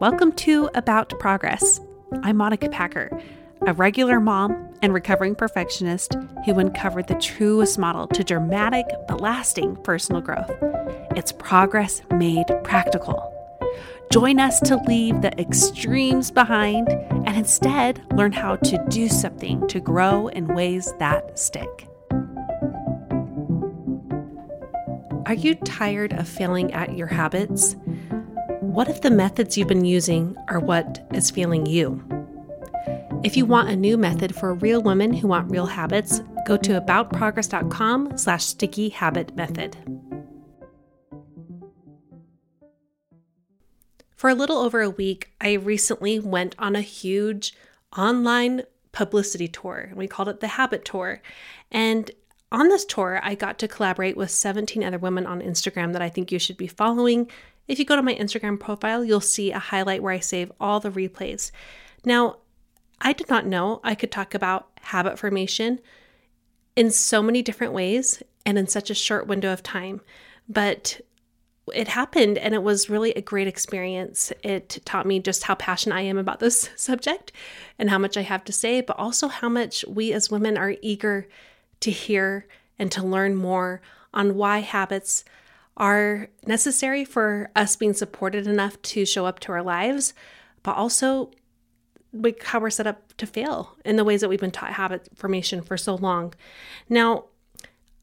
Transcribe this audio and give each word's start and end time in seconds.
Welcome 0.00 0.32
to 0.32 0.68
About 0.74 1.16
Progress. 1.20 1.80
I'm 2.24 2.36
Monica 2.36 2.68
Packer, 2.68 3.16
a 3.64 3.72
regular 3.72 4.18
mom 4.18 4.74
and 4.82 4.92
recovering 4.92 5.36
perfectionist 5.36 6.16
who 6.44 6.58
uncovered 6.58 7.06
the 7.06 7.14
truest 7.14 7.78
model 7.78 8.08
to 8.08 8.24
dramatic 8.24 8.86
but 9.06 9.20
lasting 9.20 9.76
personal 9.76 10.20
growth. 10.20 10.50
It's 11.16 11.30
progress 11.30 12.02
made 12.12 12.46
practical. 12.64 13.32
Join 14.12 14.40
us 14.40 14.58
to 14.60 14.76
leave 14.78 15.22
the 15.22 15.40
extremes 15.40 16.32
behind 16.32 16.88
and 16.88 17.36
instead 17.36 18.04
learn 18.14 18.32
how 18.32 18.56
to 18.56 18.84
do 18.88 19.08
something 19.08 19.66
to 19.68 19.78
grow 19.78 20.26
in 20.26 20.48
ways 20.48 20.92
that 20.98 21.38
stick. 21.38 21.88
Are 25.26 25.34
you 25.34 25.54
tired 25.54 26.12
of 26.12 26.28
failing 26.28 26.72
at 26.74 26.98
your 26.98 27.06
habits? 27.06 27.76
What 28.74 28.88
if 28.88 29.02
the 29.02 29.10
methods 29.12 29.56
you've 29.56 29.68
been 29.68 29.84
using 29.84 30.36
are 30.48 30.58
what 30.58 31.06
is 31.14 31.30
failing 31.30 31.64
you? 31.64 32.02
If 33.22 33.36
you 33.36 33.46
want 33.46 33.68
a 33.68 33.76
new 33.76 33.96
method 33.96 34.34
for 34.34 34.52
real 34.52 34.82
women 34.82 35.12
who 35.12 35.28
want 35.28 35.48
real 35.48 35.66
habits, 35.66 36.22
go 36.44 36.56
to 36.56 36.80
aboutprogress.com 36.80 38.18
slash 38.18 38.44
sticky 38.44 38.88
habit 38.88 39.36
method. 39.36 39.76
For 44.16 44.28
a 44.28 44.34
little 44.34 44.58
over 44.58 44.80
a 44.80 44.90
week, 44.90 45.30
I 45.40 45.52
recently 45.52 46.18
went 46.18 46.56
on 46.58 46.74
a 46.74 46.80
huge 46.80 47.54
online 47.96 48.62
publicity 48.90 49.46
tour. 49.46 49.92
We 49.94 50.08
called 50.08 50.30
it 50.30 50.40
the 50.40 50.48
Habit 50.48 50.84
Tour. 50.84 51.22
And 51.70 52.10
on 52.50 52.70
this 52.70 52.84
tour, 52.84 53.20
I 53.22 53.36
got 53.36 53.60
to 53.60 53.68
collaborate 53.68 54.16
with 54.16 54.32
17 54.32 54.82
other 54.82 54.98
women 54.98 55.26
on 55.26 55.40
Instagram 55.40 55.92
that 55.92 56.02
I 56.02 56.08
think 56.08 56.32
you 56.32 56.40
should 56.40 56.56
be 56.56 56.66
following 56.66 57.30
if 57.66 57.78
you 57.78 57.84
go 57.84 57.96
to 57.96 58.02
my 58.02 58.14
Instagram 58.14 58.60
profile, 58.60 59.04
you'll 59.04 59.20
see 59.20 59.50
a 59.50 59.58
highlight 59.58 60.02
where 60.02 60.12
I 60.12 60.20
save 60.20 60.52
all 60.60 60.80
the 60.80 60.90
replays. 60.90 61.50
Now, 62.04 62.36
I 63.00 63.12
did 63.12 63.28
not 63.28 63.46
know 63.46 63.80
I 63.82 63.94
could 63.94 64.12
talk 64.12 64.34
about 64.34 64.68
habit 64.82 65.18
formation 65.18 65.80
in 66.76 66.90
so 66.90 67.22
many 67.22 67.42
different 67.42 67.72
ways 67.72 68.22
and 68.44 68.58
in 68.58 68.66
such 68.66 68.90
a 68.90 68.94
short 68.94 69.26
window 69.26 69.52
of 69.52 69.62
time, 69.62 70.00
but 70.48 71.00
it 71.72 71.88
happened 71.88 72.36
and 72.36 72.54
it 72.54 72.62
was 72.62 72.90
really 72.90 73.12
a 73.12 73.22
great 73.22 73.46
experience. 73.46 74.32
It 74.42 74.80
taught 74.84 75.06
me 75.06 75.18
just 75.18 75.44
how 75.44 75.54
passionate 75.54 75.96
I 75.96 76.02
am 76.02 76.18
about 76.18 76.40
this 76.40 76.68
subject 76.76 77.32
and 77.78 77.90
how 77.90 77.98
much 77.98 78.16
I 78.16 78.22
have 78.22 78.44
to 78.44 78.52
say, 78.52 78.80
but 78.80 78.98
also 78.98 79.28
how 79.28 79.48
much 79.48 79.84
we 79.88 80.12
as 80.12 80.30
women 80.30 80.58
are 80.58 80.76
eager 80.82 81.26
to 81.80 81.90
hear 81.90 82.46
and 82.78 82.90
to 82.92 83.04
learn 83.04 83.34
more 83.34 83.80
on 84.12 84.36
why 84.36 84.58
habits 84.58 85.24
are 85.76 86.28
necessary 86.46 87.04
for 87.04 87.50
us 87.56 87.76
being 87.76 87.94
supported 87.94 88.46
enough 88.46 88.80
to 88.82 89.04
show 89.04 89.26
up 89.26 89.40
to 89.40 89.52
our 89.52 89.62
lives, 89.62 90.14
but 90.62 90.76
also 90.76 91.30
like 92.12 92.42
how 92.44 92.60
we're 92.60 92.70
set 92.70 92.86
up 92.86 93.14
to 93.16 93.26
fail 93.26 93.76
in 93.84 93.96
the 93.96 94.04
ways 94.04 94.20
that 94.20 94.28
we've 94.28 94.40
been 94.40 94.50
taught 94.50 94.72
habit 94.72 95.08
formation 95.14 95.60
for 95.60 95.76
so 95.76 95.96
long. 95.96 96.32
Now, 96.88 97.24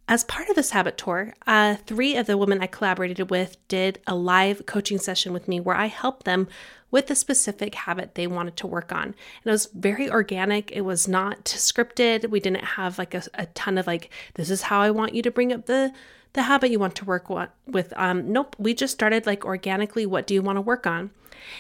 as 0.08 0.26
part 0.26 0.50
of 0.50 0.58
this 0.58 0.72
habit 0.72 0.98
tour, 0.98 1.34
uh, 1.48 1.76
three 1.86 2.18
of 2.18 2.28
the 2.28 2.38
women 2.38 2.62
I 2.62 2.68
collaborated 2.68 3.30
with 3.30 3.56
did 3.70 4.00
a 4.06 4.14
live 4.14 4.66
coaching 4.66 4.98
session 4.98 5.32
with 5.32 5.48
me 5.48 5.62
where 5.62 5.76
I 5.76 5.86
helped 5.86 6.26
them 6.26 6.50
with 6.90 7.10
a 7.10 7.16
specific 7.16 7.74
habit 7.74 8.16
they 8.16 8.28
wanted 8.28 8.58
to 8.58 8.68
work 8.68 8.92
on. 8.92 9.04
And 9.04 9.16
it 9.46 9.52
was 9.52 9.68
very 9.68 10.12
organic. 10.12 10.70
It 10.74 10.82
was 10.82 11.08
not 11.08 11.46
scripted. 11.46 12.30
We 12.30 12.42
didn't 12.42 12.66
have 12.66 12.98
like 12.98 13.14
a, 13.14 13.24
a 13.36 13.46
ton 13.48 13.78
of 13.78 13.88
like, 13.88 14.10
this 14.34 14.50
is 14.50 14.64
how 14.64 14.82
I 14.82 14.92
want 14.92 15.16
you 15.16 15.22
to 15.22 15.32
bring 15.32 15.54
up 15.54 15.68
the 15.68 15.94
the 16.34 16.44
habit 16.44 16.72
you 16.72 16.80
want 16.80 16.96
to 16.96 17.06
work 17.06 17.30
with. 17.68 17.94
Um, 17.96 18.32
nope, 18.32 18.56
we 18.58 18.74
just 18.74 18.94
started 18.94 19.26
like 19.26 19.46
organically. 19.46 20.06
What 20.06 20.28
do 20.28 20.34
you 20.34 20.42
want 20.42 20.58
to 20.58 20.62
work 20.62 20.88
on? 20.88 21.12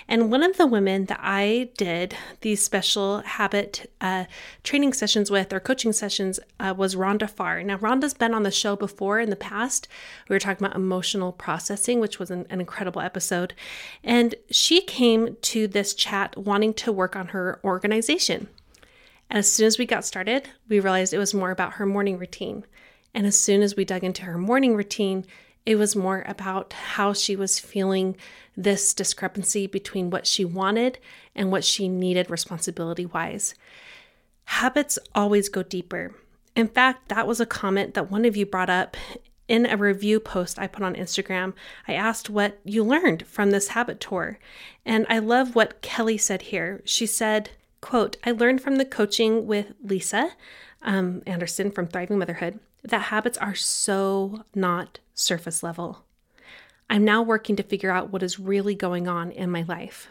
And 0.08 0.32
one 0.32 0.44
of 0.44 0.58
the 0.58 0.68
women 0.68 1.06
that 1.06 1.20
I 1.22 1.70
did 1.78 2.16
these 2.42 2.64
special 2.64 3.20
habit 3.22 3.92
uh, 4.00 4.26
training 4.64 4.94
sessions 4.94 5.32
with 5.32 5.52
or 5.54 5.60
coaching 5.60 5.94
sessions 5.94 6.40
uh, 6.60 6.74
was 6.76 6.96
Rhonda 6.96 7.30
Farr. 7.30 7.64
Now, 7.64 7.78
Rhonda's 7.78 8.14
been 8.14 8.34
on 8.34 8.44
the 8.44 8.52
show 8.52 8.76
before 8.76 9.20
in 9.20 9.30
the 9.30 9.36
past. 9.36 9.88
We 10.30 10.36
were 10.36 10.40
talking 10.40 10.66
about 10.66 10.76
emotional 10.76 11.32
processing, 11.32 12.00
which 12.00 12.20
was 12.20 12.32
an, 12.32 12.46
an 12.50 12.60
incredible 12.60 13.02
episode. 13.02 13.54
And 14.04 14.36
she 14.50 14.82
came 14.82 15.38
to 15.42 15.68
this 15.68 15.94
chat 15.94 16.38
wanting 16.38 16.74
to 16.76 16.92
work 16.92 17.16
on 17.16 17.30
her 17.30 17.60
organization. 17.64 18.48
And 19.30 19.40
as 19.40 19.52
soon 19.52 19.68
as 19.68 19.78
we 19.78 19.86
got 19.86 20.06
started, 20.06 20.50
we 20.68 20.80
realized 20.80 21.14
it 21.14 21.18
was 21.18 21.34
more 21.34 21.52
about 21.52 21.74
her 21.74 21.86
morning 21.86 22.18
routine. 22.18 22.66
And 23.14 23.26
as 23.26 23.40
soon 23.40 23.62
as 23.62 23.76
we 23.76 23.86
dug 23.86 24.04
into 24.04 24.24
her 24.24 24.38
morning 24.38 24.76
routine, 24.76 25.26
It 25.66 25.76
was 25.76 25.96
more 25.96 26.24
about 26.28 26.74
how 26.74 27.14
she 27.14 27.36
was 27.36 27.60
feeling 27.60 28.18
this 28.58 28.94
discrepancy 28.94 29.68
between 29.68 30.10
what 30.10 30.26
she 30.26 30.44
wanted 30.44 30.98
and 31.36 31.52
what 31.52 31.64
she 31.64 31.88
needed 31.88 32.30
responsibility 32.30 33.06
wise. 33.06 33.54
Habits 34.46 34.98
always 35.14 35.50
go 35.50 35.64
deeper. 35.64 36.16
In 36.56 36.68
fact, 36.68 37.10
that 37.10 37.28
was 37.28 37.40
a 37.40 37.46
comment 37.46 37.94
that 37.94 38.12
one 38.12 38.26
of 38.26 38.36
you 38.36 38.46
brought 38.46 38.70
up 38.70 38.98
in 39.48 39.66
a 39.66 39.78
review 39.78 40.20
post 40.20 40.58
I 40.58 40.68
put 40.68 40.84
on 40.84 40.96
Instagram. 40.96 41.54
I 41.88 41.94
asked 41.94 42.30
what 42.30 42.60
you 42.64 42.84
learned 42.84 43.28
from 43.28 43.52
this 43.52 43.70
habit 43.70 44.00
tour. 44.00 44.40
And 44.86 45.06
I 45.10 45.20
love 45.20 45.56
what 45.56 45.82
Kelly 45.82 46.18
said 46.18 46.44
here. 46.44 46.82
She 46.86 47.06
said, 47.06 47.52
quote, 47.82 48.18
I 48.26 48.32
learned 48.32 48.62
from 48.62 48.78
the 48.78 48.86
coaching 48.86 49.46
with 49.46 49.74
Lisa 49.84 50.32
um, 50.82 51.22
Anderson 51.28 51.70
from 51.70 51.88
Thriving 51.88 52.18
Motherhood 52.18 52.60
that 52.84 53.04
habits 53.04 53.38
are 53.38 53.56
so 53.56 54.44
not 54.56 55.00
surface 55.14 55.64
level. 55.64 56.06
I'm 56.90 57.06
now 57.06 57.22
working 57.22 57.56
to 57.56 57.64
figure 57.64 57.92
out 57.92 58.12
what 58.12 58.24
is 58.24 58.40
really 58.40 58.76
going 58.76 59.08
on 59.08 59.32
in 59.32 59.50
my 59.50 59.64
life. 59.64 60.10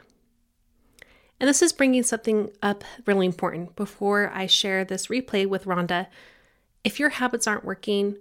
And 1.39 1.49
this 1.49 1.63
is 1.63 1.73
bringing 1.73 2.03
something 2.03 2.51
up 2.63 2.85
really 3.07 3.27
important 3.27 3.77
before 3.77 4.31
I 4.35 4.47
share 4.47 4.85
this 4.85 5.09
replay 5.09 5.47
with 5.47 5.65
Rhonda. 5.65 6.07
If 6.85 7.01
your 7.01 7.11
habits 7.11 7.47
aren't 7.47 7.65
working, 7.65 8.17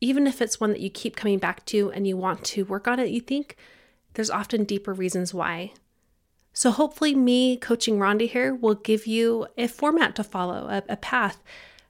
even 0.00 0.26
if 0.26 0.42
it's 0.42 0.58
one 0.58 0.70
that 0.70 0.80
you 0.80 0.90
keep 0.90 1.16
coming 1.16 1.38
back 1.38 1.64
to 1.66 1.92
and 1.92 2.06
you 2.06 2.16
want 2.16 2.44
to 2.44 2.64
work 2.64 2.88
on 2.88 2.98
it, 2.98 3.10
you 3.10 3.20
think 3.20 3.56
there's 4.14 4.30
often 4.30 4.64
deeper 4.64 4.92
reasons 4.92 5.32
why. 5.32 5.72
So, 6.54 6.70
hopefully, 6.70 7.14
me 7.14 7.56
coaching 7.56 7.98
Rhonda 7.98 8.28
here 8.28 8.54
will 8.54 8.74
give 8.74 9.06
you 9.06 9.46
a 9.56 9.68
format 9.68 10.14
to 10.16 10.24
follow, 10.24 10.68
a, 10.68 10.82
a 10.92 10.96
path 10.96 11.42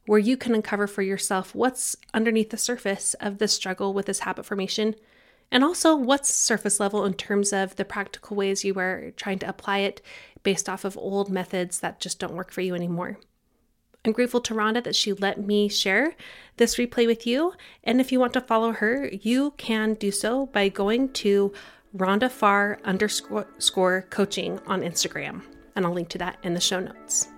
where 0.06 0.18
you 0.18 0.36
can 0.36 0.54
uncover 0.54 0.86
for 0.86 1.02
yourself 1.02 1.54
what's 1.54 1.96
underneath 2.12 2.50
the 2.50 2.56
surface 2.56 3.14
of 3.14 3.38
the 3.38 3.48
struggle 3.48 3.94
with 3.94 4.06
this 4.06 4.20
habit 4.20 4.44
formation 4.44 4.94
and 5.52 5.62
also 5.62 5.94
what's 5.94 6.34
surface 6.34 6.80
level 6.80 7.04
in 7.04 7.14
terms 7.14 7.52
of 7.52 7.76
the 7.76 7.84
practical 7.84 8.36
ways 8.36 8.64
you 8.64 8.78
are 8.78 9.12
trying 9.16 9.38
to 9.38 9.48
apply 9.48 9.78
it 9.78 10.00
based 10.42 10.68
off 10.68 10.84
of 10.84 10.96
old 10.96 11.30
methods 11.30 11.80
that 11.80 12.00
just 12.00 12.18
don't 12.18 12.34
work 12.34 12.50
for 12.50 12.62
you 12.62 12.74
anymore. 12.74 13.18
I'm 14.04 14.12
grateful 14.12 14.40
to 14.40 14.54
Rhonda 14.54 14.82
that 14.82 14.96
she 14.96 15.12
let 15.12 15.38
me 15.38 15.68
share 15.68 16.16
this 16.56 16.76
replay 16.76 17.06
with 17.06 17.26
you. 17.26 17.52
And 17.84 18.00
if 18.00 18.10
you 18.10 18.18
want 18.18 18.32
to 18.32 18.40
follow 18.40 18.72
her, 18.72 19.08
you 19.12 19.52
can 19.58 19.94
do 19.94 20.10
so 20.10 20.46
by 20.46 20.68
going 20.70 21.12
to 21.12 21.52
Rhonda 21.96 22.30
Farr 22.30 22.80
underscore 22.84 24.06
coaching 24.10 24.58
on 24.66 24.80
Instagram. 24.80 25.42
And 25.76 25.86
I'll 25.86 25.92
link 25.92 26.08
to 26.10 26.18
that 26.18 26.38
in 26.42 26.54
the 26.54 26.60
show 26.60 26.80
notes. 26.80 27.28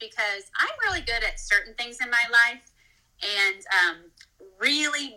Because 0.00 0.50
I'm 0.58 0.74
really 0.88 1.00
good 1.00 1.22
at 1.22 1.38
certain 1.38 1.74
things 1.74 1.98
in 2.02 2.10
my 2.10 2.24
life 2.30 2.70
and 3.22 3.64
um, 3.80 3.96
really 4.58 5.14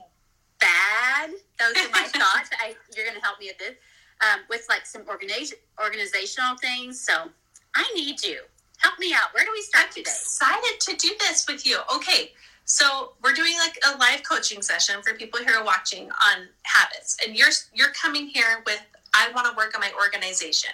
bad. 0.60 1.32
Those 1.60 1.76
are 1.84 1.90
my 1.92 2.04
thoughts. 2.14 2.50
I, 2.62 2.76
you're 2.96 3.06
going 3.06 3.18
to 3.18 3.26
help 3.26 3.40
me 3.40 3.48
with 3.48 3.58
this 3.58 3.76
um, 4.22 4.42
with 4.50 4.66
like 4.70 4.86
some 4.86 5.04
organization 5.08 5.58
organizational 5.84 6.58
things. 6.58 7.00
So 7.00 7.30
I 7.76 7.92
need 7.96 8.24
you. 8.24 8.42
Help 8.80 9.00
me 9.00 9.14
out. 9.14 9.34
Where 9.34 9.46
do 9.46 9.52
we 9.54 9.62
start 9.62 9.88
I'm 9.88 9.94
today? 9.94 10.12
Excited 10.12 10.80
to 10.82 10.96
do 10.96 11.10
this 11.20 11.46
with 11.48 11.66
you. 11.66 11.80
Okay. 11.94 12.32
So 12.66 13.14
we're 13.24 13.34
doing 13.34 13.54
like 13.60 13.78
a 13.94 13.98
live 13.98 14.24
coaching 14.24 14.62
session 14.62 14.96
for 15.04 15.14
people 15.14 15.40
who 15.40 15.54
are 15.54 15.64
watching 15.64 16.10
on 16.10 16.48
habits, 16.64 17.18
and 17.26 17.36
you're 17.36 17.52
you're 17.74 17.92
coming 17.92 18.28
here 18.28 18.64
with 18.66 18.82
I 19.14 19.30
want 19.34 19.48
to 19.48 19.56
work 19.56 19.76
on 19.76 19.82
my 19.82 19.92
organization. 20.02 20.72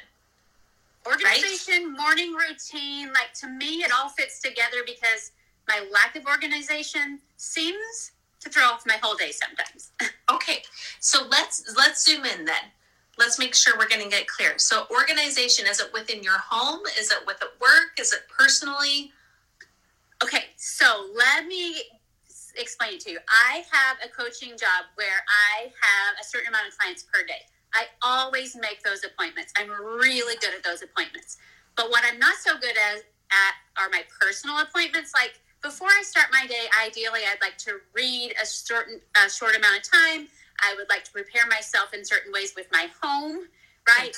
Organization, 1.06 1.94
right? 1.94 1.98
morning 1.98 2.34
routine, 2.34 3.08
like 3.08 3.34
to 3.36 3.48
me, 3.48 3.84
it 3.84 3.92
all 3.98 4.10
fits 4.10 4.40
together 4.40 4.78
because 4.86 5.32
my 5.68 5.84
lack 5.92 6.16
of 6.16 6.26
organization 6.26 7.20
seems 7.38 8.12
to 8.40 8.50
throw 8.50 8.64
off 8.64 8.84
my 8.86 8.98
whole 9.02 9.16
day 9.16 9.32
sometimes. 9.32 9.92
okay, 10.32 10.62
so 11.00 11.26
let's 11.30 11.74
let's 11.78 12.06
zoom 12.06 12.26
in 12.26 12.46
then. 12.46 12.72
Let's 13.18 13.38
make 13.38 13.54
sure 13.54 13.78
we're 13.78 13.90
going 13.90 14.04
to 14.04 14.10
get 14.10 14.28
clear. 14.28 14.58
So, 14.58 14.86
organization 14.90 15.68
is 15.68 15.80
it 15.80 15.92
within 15.94 16.24
your 16.24 16.38
home? 16.40 16.82
Is 17.00 17.12
it 17.12 17.20
with 17.28 17.42
at 17.42 17.60
work? 17.60 18.00
Is 18.00 18.14
it 18.14 18.22
personally? 18.36 19.12
Okay, 20.24 20.46
so 20.56 21.10
let 21.16 21.46
me 21.46 21.76
explain 22.58 22.94
it 22.94 23.00
to 23.02 23.12
you. 23.12 23.20
I 23.28 23.64
have 23.72 23.98
a 24.04 24.10
coaching 24.10 24.52
job 24.52 24.86
where 24.96 25.24
I 25.28 25.64
have 25.64 26.16
a 26.20 26.24
certain 26.24 26.50
amount 26.50 26.68
of 26.68 26.78
clients 26.78 27.04
per 27.04 27.24
day. 27.26 27.42
I 27.74 27.86
always 28.02 28.56
make 28.56 28.84
those 28.84 29.04
appointments. 29.04 29.54
I'm 29.58 29.70
really 29.70 30.36
good 30.42 30.54
at 30.54 30.64
those 30.64 30.82
appointments. 30.82 31.38
But 31.76 31.90
what 31.90 32.04
I'm 32.06 32.20
not 32.20 32.36
so 32.36 32.58
good 32.60 32.76
at, 32.76 32.98
at 32.98 33.54
are 33.82 33.90
my 33.90 34.04
personal 34.20 34.60
appointments. 34.60 35.14
Like 35.14 35.40
before 35.62 35.88
I 35.88 36.04
start 36.04 36.28
my 36.32 36.48
day, 36.48 36.66
ideally, 36.86 37.22
I'd 37.26 37.42
like 37.42 37.58
to 37.60 37.80
read 37.94 38.34
a 38.42 38.46
certain 38.46 39.00
a 39.16 39.30
short 39.30 39.56
amount 39.56 39.78
of 39.78 39.84
time. 39.84 40.28
I 40.60 40.76
would 40.78 40.90
like 40.90 41.04
to 41.06 41.12
prepare 41.12 41.48
myself 41.48 41.94
in 41.94 42.06
certain 42.06 42.32
ways 42.32 42.54
with 42.56 42.68
my 42.72 42.88
home, 43.02 43.48
right? 43.88 44.16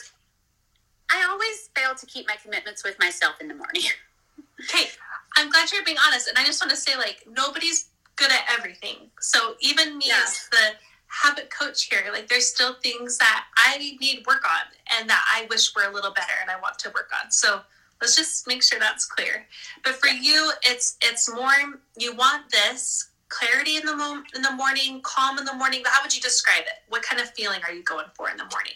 I 1.12 1.28
always 1.30 1.70
fail 1.76 1.96
to 1.96 2.06
keep 2.06 2.28
my 2.28 2.36
commitments 2.42 2.84
with 2.84 2.98
myself 3.00 3.36
in 3.40 3.48
the 3.48 3.54
morning. 3.54 3.84
okay, 4.64 4.90
I'm 5.38 5.50
glad 5.50 5.72
you're 5.72 5.84
being 5.84 5.98
honest, 6.06 6.28
and 6.28 6.38
I 6.38 6.44
just 6.44 6.62
want 6.62 6.72
to 6.72 6.78
say, 6.78 6.96
like, 6.98 7.24
nobody's 7.30 7.90
good 8.16 8.32
at 8.32 8.46
everything. 8.50 9.10
So 9.20 9.56
even 9.60 9.98
me 9.98 10.06
yeah. 10.08 10.22
as 10.24 10.50
the 10.52 10.74
habit 11.14 11.50
coach 11.50 11.86
here. 11.86 12.04
Like 12.12 12.28
there's 12.28 12.48
still 12.48 12.76
things 12.82 13.18
that 13.20 13.46
I 13.56 13.78
need 13.78 14.26
work 14.26 14.44
on 14.46 14.98
and 14.98 15.10
that 15.10 15.24
I 15.28 15.46
wish 15.50 15.74
were 15.76 15.90
a 15.90 15.94
little 15.94 16.12
better 16.12 16.34
and 16.42 16.50
I 16.50 16.60
want 16.60 16.80
to 16.80 16.90
work 16.90 17.12
on. 17.24 17.32
So 17.32 17.62
let's 18.02 18.16
just 18.16 18.48
make 18.48 18.64
sure 18.64 18.80
that's 18.80 19.06
clear. 19.06 19.46
But 19.84 19.96
for 19.96 20.08
you, 20.08 20.52
it's 20.64 20.98
it's 21.02 21.32
more 21.34 21.52
you 21.98 22.16
want 22.16 22.52
this 22.52 23.10
clarity 23.30 23.78
in 23.78 23.86
the 23.86 23.96
mo- 23.96 24.24
in 24.36 24.42
the 24.42 24.52
morning, 24.52 25.02
calm 25.04 25.38
in 25.38 25.46
the 25.46 25.54
morning. 25.54 25.82
But 25.84 25.92
how 25.94 26.02
would 26.04 26.16
you 26.16 26.22
describe 26.22 26.64
it? 26.64 26.84
What 26.90 27.04
kind 27.04 27.22
of 27.22 27.30
feeling 27.32 27.62
are 27.68 27.74
you 27.74 27.84
going 27.84 28.08
for 28.16 28.30
in 28.30 28.38
the 28.38 28.46
morning? 28.46 28.76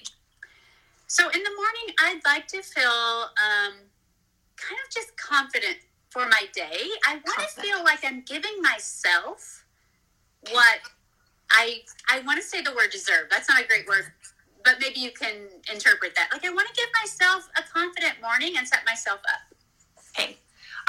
So 1.08 1.30
in 1.30 1.42
the 1.42 1.52
morning, 1.56 1.96
I'd 2.02 2.22
like 2.26 2.48
to 2.50 2.62
feel 2.62 2.84
um, 2.92 3.74
kind 4.58 4.80
of 4.86 4.94
just 4.94 5.16
confident 5.18 5.78
for 6.10 6.28
my 6.28 6.44
day. 6.54 6.80
I 7.06 7.14
want 7.26 7.40
to 7.40 7.62
feel 7.62 7.84
like 7.84 8.00
I'm 8.04 8.22
giving 8.22 8.62
myself 8.62 9.64
what 10.52 10.80
I 11.50 11.82
I 12.10 12.20
want 12.22 12.42
to 12.42 12.46
say 12.46 12.62
the 12.62 12.74
word 12.74 12.92
deserve. 12.92 13.28
That's 13.30 13.50
not 13.50 13.62
a 13.62 13.68
great 13.68 13.88
word, 13.88 14.12
but 14.64 14.76
maybe 14.80 15.00
you 15.00 15.12
can 15.12 15.48
interpret 15.72 16.16
that. 16.16 16.30
Like 16.32 16.46
I 16.46 16.54
want 16.54 16.68
to 16.68 16.74
give 16.74 16.90
myself 17.02 17.48
a 17.58 17.64
confident 17.64 18.16
morning 18.22 18.56
and 18.58 18.68
set 18.68 18.86
myself 18.86 19.20
up. 19.32 19.58
Okay. 20.18 20.38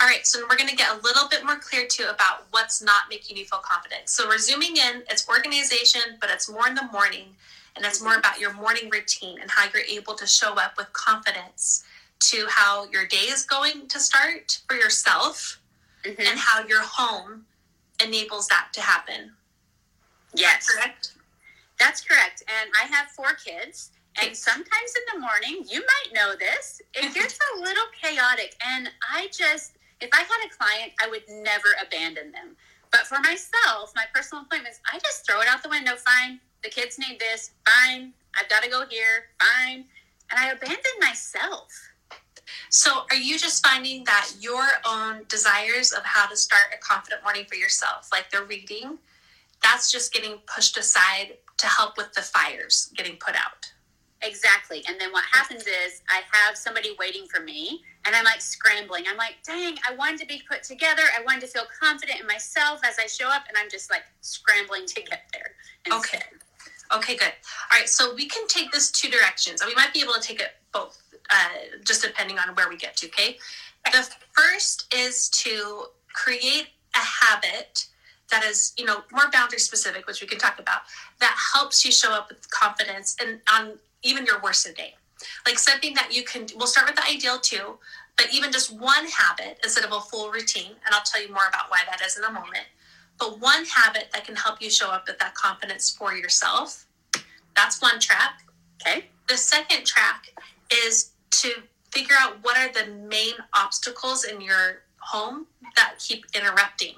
All 0.01 0.07
right, 0.07 0.25
so 0.25 0.47
we're 0.49 0.57
going 0.57 0.69
to 0.69 0.77
get 0.77 0.97
a 0.97 1.01
little 1.03 1.29
bit 1.29 1.45
more 1.45 1.59
clear 1.59 1.85
too 1.89 2.05
about 2.05 2.47
what's 2.53 2.81
not 2.81 3.11
making 3.11 3.37
you 3.37 3.45
feel 3.45 3.59
confident. 3.59 4.09
So 4.09 4.29
we're 4.29 4.39
zooming 4.39 4.77
in. 4.77 5.03
It's 5.11 5.29
organization, 5.29 6.03
but 6.21 6.31
it's 6.31 6.49
more 6.49 6.69
in 6.69 6.77
the 6.77 6.89
morning, 6.93 7.35
and 7.75 7.85
it's 7.85 8.01
more 8.01 8.15
about 8.15 8.39
your 8.39 8.53
morning 8.53 8.91
routine 8.91 9.41
and 9.41 9.51
how 9.51 9.67
you're 9.75 9.83
able 9.83 10.15
to 10.15 10.25
show 10.25 10.55
up 10.55 10.77
with 10.77 10.93
confidence 10.93 11.83
to 12.21 12.47
how 12.49 12.89
your 12.93 13.07
day 13.07 13.27
is 13.29 13.43
going 13.43 13.89
to 13.89 13.99
start 13.99 14.61
for 14.69 14.77
yourself, 14.77 15.61
mm-hmm. 16.05 16.21
and 16.21 16.39
how 16.39 16.65
your 16.65 16.83
home 16.83 17.47
enables 18.01 18.47
that 18.47 18.69
to 18.75 18.81
happen. 18.81 19.33
Yes. 20.35 20.67
That's 20.67 20.75
correct? 20.75 21.13
That's 21.79 22.01
correct. 22.03 22.43
And 22.49 22.71
I 22.81 22.87
have 22.87 23.09
four 23.09 23.35
kids. 23.35 23.91
And 24.21 24.37
sometimes 24.37 24.95
in 24.97 25.15
the 25.15 25.21
morning, 25.21 25.65
you 25.69 25.81
might 25.81 26.15
know 26.15 26.35
this, 26.37 26.83
it 26.95 27.15
gets 27.15 27.39
a 27.55 27.61
little 27.61 27.85
chaotic. 28.01 28.57
And 28.67 28.91
I 29.15 29.29
just, 29.33 29.77
if 30.01 30.11
I 30.13 30.19
had 30.19 30.47
a 30.47 30.57
client, 30.57 30.93
I 31.03 31.09
would 31.09 31.23
never 31.29 31.69
abandon 31.81 32.33
them. 32.33 32.57
But 32.91 33.07
for 33.07 33.19
myself, 33.21 33.93
my 33.95 34.05
personal 34.15 34.45
appointments, 34.45 34.81
I 34.93 34.99
just 34.99 35.27
throw 35.27 35.41
it 35.41 35.49
out 35.49 35.63
the 35.63 35.69
window. 35.69 35.95
Fine. 35.97 36.41
The 36.63 36.71
kids 36.71 36.99
need 36.99 37.21
this. 37.21 37.53
Fine. 37.67 38.13
I've 38.39 38.49
got 38.49 38.63
to 38.63 38.71
go 38.71 38.85
here. 38.89 39.29
Fine. 39.41 39.85
And 40.31 40.39
I 40.39 40.51
abandon 40.51 40.99
myself. 41.01 41.69
So, 42.71 43.03
are 43.11 43.17
you 43.17 43.39
just 43.39 43.67
finding 43.67 44.05
that 44.05 44.31
your 44.41 44.67
own 44.87 45.25
desires 45.29 45.93
of 45.93 46.03
how 46.05 46.27
to 46.27 46.37
start 46.37 46.75
a 46.75 46.79
confident 46.79 47.23
morning 47.23 47.45
for 47.47 47.57
yourself, 47.57 48.09
like 48.11 48.31
the 48.31 48.43
reading, 48.43 48.99
that's 49.63 49.91
just 49.91 50.13
getting 50.13 50.39
pushed 50.47 50.77
aside 50.77 51.35
to 51.59 51.67
help 51.67 51.97
with 51.97 52.13
the 52.13 52.23
fires 52.23 52.91
getting 52.97 53.17
put 53.17 53.35
out. 53.35 53.71
Exactly. 54.23 54.83
And 54.89 55.01
then 55.01 55.13
what 55.13 55.25
happens 55.33 55.63
is 55.63 56.03
I 56.11 56.23
have 56.33 56.57
somebody 56.57 56.97
waiting 56.99 57.27
for 57.27 57.41
me 57.43 57.83
and 58.05 58.17
I'm 58.17 58.25
like 58.25 58.41
scrambling. 58.41 59.05
I'm 59.09 59.17
like, 59.17 59.37
dang, 59.47 59.77
I 59.89 59.95
wanted 59.95 60.19
to 60.21 60.27
be 60.27 60.43
put 60.49 60.65
together. 60.65 61.03
I 61.17 61.23
wanted 61.23 61.43
to 61.43 61.47
feel 61.47 61.65
confident 61.81 62.21
in 62.21 62.27
myself 62.27 62.81
as 62.85 62.97
I 62.99 63.07
show 63.07 63.29
up. 63.29 63.45
And 63.49 63.57
I'm 63.57 63.71
just 63.71 63.91
like 63.91 64.03
scrambling 64.21 64.87
to 64.87 65.03
get 65.03 65.23
there. 65.33 65.53
Instead. 65.87 66.21
Okay. 66.21 66.25
Okay, 66.97 67.17
good. 67.17 67.33
All 67.71 67.79
right. 67.79 67.89
So 67.89 68.15
we 68.15 68.27
can 68.27 68.47
take 68.49 68.73
this 68.73 68.91
two 68.91 69.09
directions. 69.09 69.63
We 69.65 69.75
might 69.75 69.93
be 69.93 70.01
able 70.01 70.15
to 70.15 70.21
take 70.21 70.41
it 70.41 70.57
both, 70.73 71.01
uh, 71.31 71.79
just 71.85 72.03
depending 72.03 72.39
on 72.39 72.55
where 72.57 72.69
we 72.69 72.77
get 72.77 72.97
to. 72.97 73.07
Okay. 73.07 73.39
The 73.93 74.09
first 74.33 74.93
is 74.93 75.29
to 75.31 75.85
create 76.13 76.69
a 76.95 76.99
habit 76.99 77.87
that 78.31 78.45
is, 78.45 78.73
you 78.77 78.85
know, 78.85 79.03
more 79.13 79.31
boundary 79.33 79.59
specific, 79.59 80.07
which 80.07 80.21
we 80.21 80.27
can 80.27 80.39
talk 80.39 80.59
about, 80.59 80.83
that 81.21 81.37
helps 81.55 81.85
you 81.85 81.93
show 81.93 82.13
up 82.13 82.29
with 82.29 82.49
confidence 82.51 83.17
and 83.21 83.41
on 83.53 83.79
even 84.03 84.25
your 84.25 84.41
worst 84.41 84.69
day. 84.77 84.95
Like 85.47 85.59
something 85.59 85.95
that 85.95 86.15
you 86.15 86.23
can, 86.25 86.47
we'll 86.57 86.67
start 86.67 86.87
with 86.87 86.97
the 86.97 87.05
ideal 87.11 87.39
too, 87.39 87.79
but 88.17 88.29
even 88.33 88.53
just 88.53 88.73
one 88.73 89.07
habit 89.07 89.59
instead 89.65 89.85
of 89.85 89.93
a 89.93 90.01
full 90.01 90.31
routine, 90.31 90.73
and 90.85 90.95
I'll 90.95 91.03
tell 91.05 91.23
you 91.23 91.29
more 91.29 91.47
about 91.49 91.71
why 91.71 91.81
that 91.91 92.05
is 92.05 92.17
in 92.17 92.25
a 92.25 92.31
moment. 92.31 92.67
But 93.19 93.41
one 93.41 93.65
habit 93.65 94.09
that 94.13 94.25
can 94.25 94.37
help 94.37 94.63
you 94.63 94.71
show 94.71 94.91
up 94.91 95.09
with 95.09 95.19
that 95.19 95.35
confidence 95.35 95.91
for 95.91 96.15
yourself. 96.15 96.87
That's 97.57 97.83
one 97.83 97.99
track. 97.99 98.43
Okay. 98.81 99.07
The 99.29 99.37
second 99.37 99.85
track 99.85 100.33
is 100.73 101.11
to 101.31 101.51
figure 101.91 102.15
out 102.19 102.37
what 102.43 102.57
are 102.57 102.73
the 102.73 102.93
main 102.93 103.35
obstacles 103.55 104.25
in 104.25 104.41
your 104.41 104.83
home 104.99 105.47
that 105.75 105.95
keep 105.99 106.27
interrupting 106.35 106.95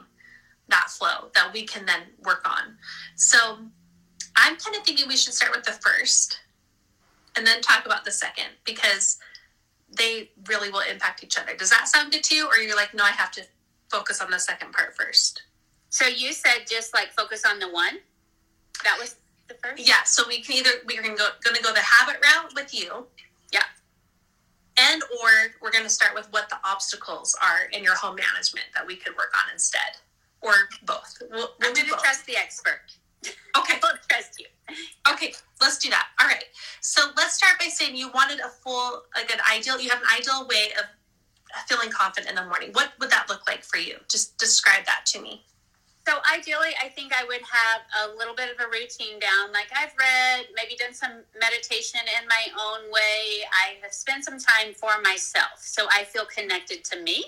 that 0.70 0.88
flow 0.88 1.30
that 1.34 1.52
we 1.52 1.64
can 1.64 1.84
then 1.84 2.00
work 2.24 2.48
on. 2.48 2.76
So 3.16 3.58
I'm 4.36 4.56
kind 4.56 4.76
of 4.76 4.82
thinking 4.84 5.06
we 5.08 5.16
should 5.16 5.34
start 5.34 5.54
with 5.54 5.64
the 5.64 5.72
first 5.72 6.40
and 7.36 7.46
then 7.46 7.60
talk 7.60 7.86
about 7.86 8.04
the 8.04 8.10
second 8.10 8.46
because 8.64 9.18
they 9.96 10.30
really 10.48 10.70
will 10.70 10.82
impact 10.90 11.22
each 11.24 11.38
other. 11.38 11.54
Does 11.56 11.70
that 11.70 11.88
sound 11.88 12.12
good 12.12 12.22
to 12.24 12.34
you? 12.34 12.46
Or 12.46 12.56
you're 12.58 12.76
like, 12.76 12.94
no, 12.94 13.04
I 13.04 13.10
have 13.10 13.30
to 13.32 13.42
focus 13.90 14.20
on 14.20 14.30
the 14.30 14.38
second 14.38 14.72
part 14.72 14.96
first? 14.96 15.42
So 15.90 16.06
you 16.06 16.32
said 16.32 16.66
just 16.68 16.94
like 16.94 17.12
focus 17.12 17.44
on 17.44 17.58
the 17.58 17.68
one? 17.68 17.98
That 18.84 18.96
was 18.98 19.16
the 19.48 19.54
first? 19.54 19.86
Yeah. 19.86 20.04
So 20.04 20.22
we 20.28 20.40
can 20.40 20.56
either, 20.56 20.70
we're 20.86 21.02
going 21.02 21.16
to 21.16 21.18
go, 21.18 21.28
going 21.42 21.56
to 21.56 21.62
go 21.62 21.72
the 21.72 21.80
habit 21.80 22.24
route 22.24 22.52
with 22.54 22.72
you. 22.72 23.06
Yeah. 23.52 23.64
And 24.78 25.02
or 25.02 25.28
we're 25.60 25.72
going 25.72 25.84
to 25.84 25.90
start 25.90 26.14
with 26.14 26.28
what 26.30 26.48
the 26.48 26.56
obstacles 26.64 27.36
are 27.42 27.68
in 27.72 27.82
your 27.82 27.96
home 27.96 28.16
management 28.16 28.66
that 28.74 28.86
we 28.86 28.94
could 28.94 29.16
work 29.16 29.32
on 29.34 29.52
instead 29.52 29.98
or 30.42 30.52
both. 30.84 31.22
We'll, 31.30 31.30
we'll 31.30 31.48
I'm 31.62 31.74
going 31.74 31.86
to 31.86 31.92
trust 31.92 32.26
the 32.26 32.36
expert. 32.36 32.80
Okay. 33.58 33.74
I'll 33.82 33.98
trust 34.08 34.38
you. 34.38 34.46
Okay, 35.12 35.34
let's 35.60 35.78
do 35.78 35.90
that. 35.90 36.06
All 36.20 36.28
right. 36.28 36.44
So 36.80 37.10
let's 37.16 37.34
start 37.34 37.58
by 37.58 37.66
saying 37.66 37.96
you 37.96 38.08
wanted 38.12 38.38
a 38.38 38.48
full, 38.48 39.02
like 39.16 39.32
an 39.32 39.40
ideal, 39.52 39.80
you 39.80 39.90
have 39.90 40.00
an 40.00 40.06
ideal 40.16 40.46
way 40.48 40.68
of 40.78 40.84
feeling 41.66 41.90
confident 41.90 42.30
in 42.30 42.36
the 42.36 42.48
morning. 42.48 42.70
What 42.72 42.92
would 43.00 43.10
that 43.10 43.28
look 43.28 43.46
like 43.48 43.64
for 43.64 43.78
you? 43.78 43.96
Just 44.08 44.38
describe 44.38 44.84
that 44.86 45.04
to 45.06 45.20
me. 45.20 45.42
So 46.06 46.14
ideally, 46.32 46.70
I 46.82 46.88
think 46.88 47.12
I 47.14 47.24
would 47.24 47.42
have 47.42 47.82
a 48.10 48.16
little 48.16 48.34
bit 48.34 48.50
of 48.50 48.58
a 48.58 48.68
routine 48.70 49.18
down. 49.20 49.52
Like 49.52 49.68
I've 49.76 49.92
read, 49.98 50.46
maybe 50.56 50.76
done 50.76 50.94
some 50.94 51.22
meditation 51.38 52.00
in 52.20 52.26
my 52.26 52.46
own 52.58 52.90
way. 52.90 53.44
I 53.52 53.76
have 53.82 53.92
spent 53.92 54.24
some 54.24 54.38
time 54.38 54.74
for 54.74 54.90
myself, 55.02 55.58
so 55.60 55.86
I 55.92 56.04
feel 56.04 56.24
connected 56.24 56.84
to 56.84 57.00
me. 57.00 57.24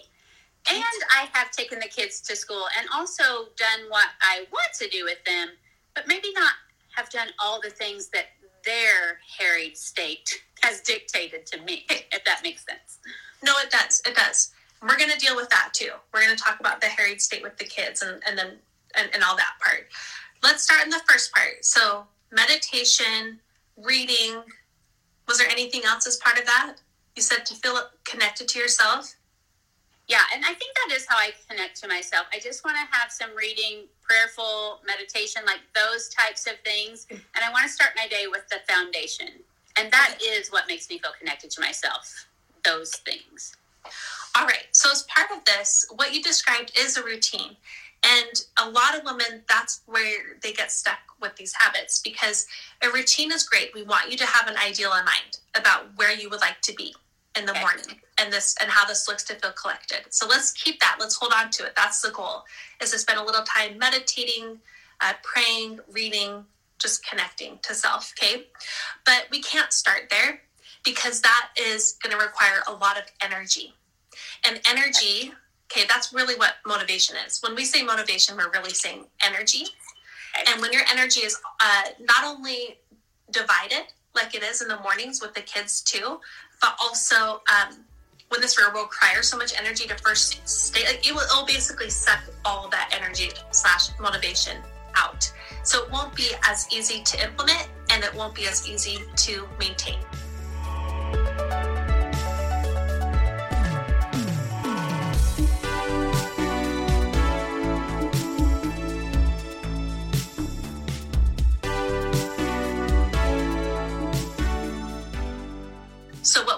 And 0.70 1.02
I 1.10 1.28
have 1.32 1.50
taken 1.50 1.78
the 1.78 1.88
kids 1.88 2.20
to 2.22 2.36
school 2.36 2.66
and 2.78 2.88
also 2.94 3.48
done 3.56 3.88
what 3.88 4.08
I 4.20 4.44
want 4.52 4.72
to 4.78 4.88
do 4.88 5.04
with 5.04 5.22
them, 5.24 5.48
but 5.94 6.06
maybe 6.06 6.32
not 6.34 6.52
have 6.96 7.10
done 7.10 7.28
all 7.42 7.60
the 7.60 7.70
things 7.70 8.08
that 8.08 8.26
their 8.64 9.18
harried 9.38 9.76
state 9.76 10.42
has 10.62 10.80
dictated 10.80 11.46
to 11.46 11.60
me, 11.62 11.84
if 11.90 12.24
that 12.24 12.40
makes 12.42 12.64
sense. 12.64 12.98
No, 13.44 13.52
it 13.62 13.70
does. 13.70 14.02
It 14.06 14.14
does. 14.14 14.52
We're 14.82 14.98
going 14.98 15.10
to 15.10 15.18
deal 15.18 15.36
with 15.36 15.48
that 15.50 15.70
too. 15.72 15.90
We're 16.12 16.24
going 16.24 16.36
to 16.36 16.42
talk 16.42 16.60
about 16.60 16.80
the 16.80 16.88
harried 16.88 17.20
state 17.20 17.42
with 17.42 17.56
the 17.56 17.64
kids 17.64 18.02
and, 18.02 18.22
and 18.26 18.36
then 18.36 18.58
and, 18.94 19.08
and 19.14 19.22
all 19.22 19.36
that 19.36 19.54
part. 19.62 19.88
Let's 20.42 20.62
start 20.64 20.84
in 20.84 20.90
the 20.90 21.00
first 21.08 21.32
part. 21.32 21.64
So, 21.64 22.04
meditation, 22.30 23.38
reading. 23.76 24.42
Was 25.28 25.38
there 25.38 25.48
anything 25.48 25.82
else 25.84 26.06
as 26.06 26.16
part 26.16 26.38
of 26.38 26.46
that? 26.46 26.76
You 27.16 27.22
said 27.22 27.46
to 27.46 27.54
feel 27.54 27.78
connected 28.04 28.48
to 28.48 28.58
yourself. 28.58 29.14
Yeah, 30.08 30.22
and 30.34 30.44
I 30.44 30.52
think 30.54 30.74
that 30.74 30.94
is 30.94 31.06
how 31.08 31.16
I 31.16 31.30
connect 31.48 31.80
to 31.82 31.88
myself. 31.88 32.26
I 32.32 32.38
just 32.38 32.64
want 32.64 32.76
to 32.76 32.96
have 32.96 33.10
some 33.10 33.30
reading, 33.36 33.86
prayerful 34.02 34.80
meditation, 34.86 35.42
like 35.46 35.60
those 35.74 36.08
types 36.08 36.46
of 36.46 36.54
things. 36.64 37.06
And 37.10 37.44
I 37.44 37.50
want 37.50 37.66
to 37.66 37.72
start 37.72 37.92
my 37.96 38.08
day 38.08 38.26
with 38.28 38.46
the 38.48 38.58
foundation. 38.68 39.28
And 39.76 39.90
that 39.92 40.18
is 40.22 40.50
what 40.50 40.64
makes 40.68 40.90
me 40.90 40.98
feel 40.98 41.12
connected 41.18 41.50
to 41.52 41.60
myself, 41.60 42.26
those 42.64 42.90
things. 42.96 43.56
All 44.36 44.44
right. 44.44 44.66
So, 44.72 44.90
as 44.90 45.02
part 45.04 45.30
of 45.30 45.44
this, 45.44 45.86
what 45.96 46.12
you 46.12 46.22
described 46.22 46.72
is 46.78 46.96
a 46.96 47.04
routine. 47.04 47.56
And 48.04 48.44
a 48.58 48.68
lot 48.68 48.96
of 48.96 49.04
women, 49.04 49.44
that's 49.48 49.82
where 49.86 50.36
they 50.42 50.52
get 50.52 50.72
stuck 50.72 50.98
with 51.20 51.36
these 51.36 51.54
habits 51.54 52.00
because 52.00 52.46
a 52.82 52.90
routine 52.90 53.30
is 53.30 53.44
great. 53.44 53.70
We 53.74 53.84
want 53.84 54.10
you 54.10 54.18
to 54.18 54.26
have 54.26 54.48
an 54.48 54.56
ideal 54.56 54.92
in 54.94 55.04
mind 55.04 55.38
about 55.54 55.86
where 55.96 56.12
you 56.12 56.28
would 56.28 56.40
like 56.40 56.60
to 56.62 56.74
be 56.74 56.94
in 57.36 57.46
the 57.46 57.52
okay. 57.52 57.60
morning 57.60 58.00
and 58.18 58.32
this 58.32 58.54
and 58.60 58.70
how 58.70 58.86
this 58.86 59.08
looks 59.08 59.24
to 59.24 59.34
feel 59.34 59.52
collected. 59.52 60.00
So 60.10 60.26
let's 60.26 60.52
keep 60.52 60.80
that. 60.80 60.96
Let's 61.00 61.16
hold 61.16 61.32
on 61.34 61.50
to 61.52 61.64
it. 61.64 61.72
That's 61.76 62.02
the 62.02 62.10
goal 62.10 62.44
is 62.80 62.90
to 62.90 62.98
spend 62.98 63.18
a 63.18 63.24
little 63.24 63.42
time 63.42 63.78
meditating, 63.78 64.58
uh, 65.00 65.14
praying, 65.22 65.80
reading, 65.90 66.44
just 66.78 67.06
connecting 67.06 67.58
to 67.62 67.74
self. 67.74 68.12
Okay. 68.20 68.44
But 69.04 69.26
we 69.30 69.40
can't 69.40 69.72
start 69.72 70.10
there 70.10 70.40
because 70.84 71.20
that 71.22 71.48
is 71.56 71.96
going 72.02 72.16
to 72.16 72.22
require 72.22 72.62
a 72.68 72.72
lot 72.72 72.98
of 72.98 73.04
energy. 73.22 73.74
And 74.46 74.60
energy, 74.68 75.32
okay, 75.70 75.86
that's 75.88 76.12
really 76.12 76.34
what 76.34 76.54
motivation 76.66 77.16
is. 77.26 77.40
When 77.40 77.54
we 77.54 77.64
say 77.64 77.82
motivation, 77.82 78.36
we're 78.36 78.50
really 78.50 78.74
saying 78.74 79.04
energy. 79.24 79.64
And 80.50 80.60
when 80.60 80.72
your 80.72 80.82
energy 80.90 81.20
is 81.20 81.38
uh, 81.60 81.82
not 82.00 82.24
only 82.24 82.78
divided, 83.30 83.92
like 84.14 84.34
it 84.34 84.42
is 84.42 84.60
in 84.60 84.68
the 84.68 84.78
mornings 84.80 85.22
with 85.22 85.34
the 85.34 85.40
kids 85.40 85.80
too, 85.80 86.20
but 86.62 86.74
also 86.80 87.42
um, 87.52 87.76
when 88.28 88.40
this 88.40 88.56
will 88.56 88.70
require 88.70 89.22
so 89.22 89.36
much 89.36 89.52
energy 89.58 89.86
to 89.88 89.94
first 89.96 90.48
stay, 90.48 90.84
like 90.86 91.06
it 91.06 91.12
will, 91.12 91.20
it 91.20 91.28
will 91.36 91.44
basically 91.44 91.90
suck 91.90 92.20
all 92.46 92.68
that 92.70 92.96
energy 92.98 93.28
slash 93.50 93.90
motivation 94.00 94.56
out. 94.96 95.30
So 95.64 95.84
it 95.84 95.90
won't 95.90 96.14
be 96.14 96.30
as 96.48 96.66
easy 96.72 97.02
to 97.02 97.22
implement 97.22 97.68
and 97.90 98.02
it 98.02 98.14
won't 98.14 98.34
be 98.34 98.46
as 98.46 98.66
easy 98.66 99.00
to 99.16 99.46
maintain. 99.58 99.98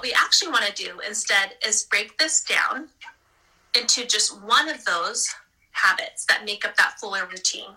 We 0.04 0.12
actually 0.12 0.52
want 0.52 0.66
to 0.66 0.84
do 0.84 1.00
instead 1.08 1.54
is 1.66 1.84
break 1.84 2.18
this 2.18 2.44
down 2.44 2.88
into 3.74 4.04
just 4.06 4.38
one 4.42 4.68
of 4.68 4.84
those 4.84 5.34
habits 5.72 6.26
that 6.26 6.44
make 6.44 6.62
up 6.62 6.76
that 6.76 7.00
fuller 7.00 7.26
routine 7.26 7.70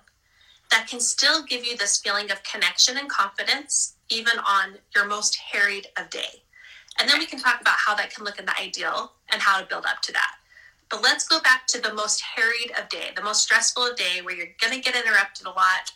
that 0.70 0.88
can 0.90 1.00
still 1.00 1.42
give 1.46 1.66
you 1.66 1.78
this 1.78 2.00
feeling 2.00 2.30
of 2.30 2.44
connection 2.44 2.98
and 2.98 3.08
confidence, 3.08 3.96
even 4.10 4.34
on 4.40 4.78
your 4.94 5.06
most 5.06 5.38
harried 5.54 5.88
of 5.98 6.10
day. 6.10 6.44
And 7.00 7.08
then 7.08 7.18
we 7.18 7.26
can 7.26 7.40
talk 7.40 7.62
about 7.62 7.76
how 7.78 7.96
that 7.96 8.14
can 8.14 8.26
look 8.26 8.40
in 8.40 8.46
the 8.46 8.60
ideal 8.60 9.14
and 9.32 9.42
how 9.42 9.62
to 9.62 9.66
build 9.66 9.86
up 9.86 10.02
to 10.02 10.12
that. 10.12 10.36
But 10.90 11.02
let's 11.02 11.26
go 11.26 11.40
back 11.40 11.66
to 11.68 11.82
the 11.82 11.94
most 11.94 12.22
harried 12.22 12.74
of 12.78 12.90
day, 12.90 13.12
the 13.16 13.24
most 13.24 13.44
stressful 13.44 13.84
of 13.86 13.96
day 13.96 14.20
where 14.22 14.36
you're 14.36 14.48
going 14.60 14.74
to 14.74 14.82
get 14.82 15.02
interrupted 15.02 15.48
a 15.48 15.52
lot, 15.52 15.94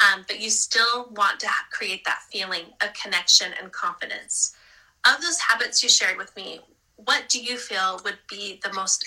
um, 0.00 0.24
but 0.26 0.40
you 0.40 0.50
still 0.50 1.08
want 1.12 1.38
to 1.38 1.48
create 1.70 2.04
that 2.04 2.22
feeling 2.32 2.64
of 2.80 2.92
connection 2.94 3.52
and 3.62 3.70
confidence 3.70 4.56
of 5.16 5.22
those 5.22 5.38
habits 5.38 5.82
you 5.82 5.88
shared 5.88 6.16
with 6.16 6.34
me, 6.36 6.60
what 6.96 7.28
do 7.28 7.40
you 7.40 7.56
feel 7.56 8.00
would 8.04 8.18
be 8.28 8.60
the 8.62 8.72
most, 8.72 9.04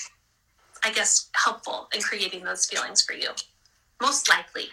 I 0.84 0.92
guess, 0.92 1.30
helpful 1.34 1.88
in 1.94 2.02
creating 2.02 2.44
those 2.44 2.66
feelings 2.66 3.02
for 3.02 3.14
you? 3.14 3.30
Most 4.02 4.30
likely. 4.30 4.70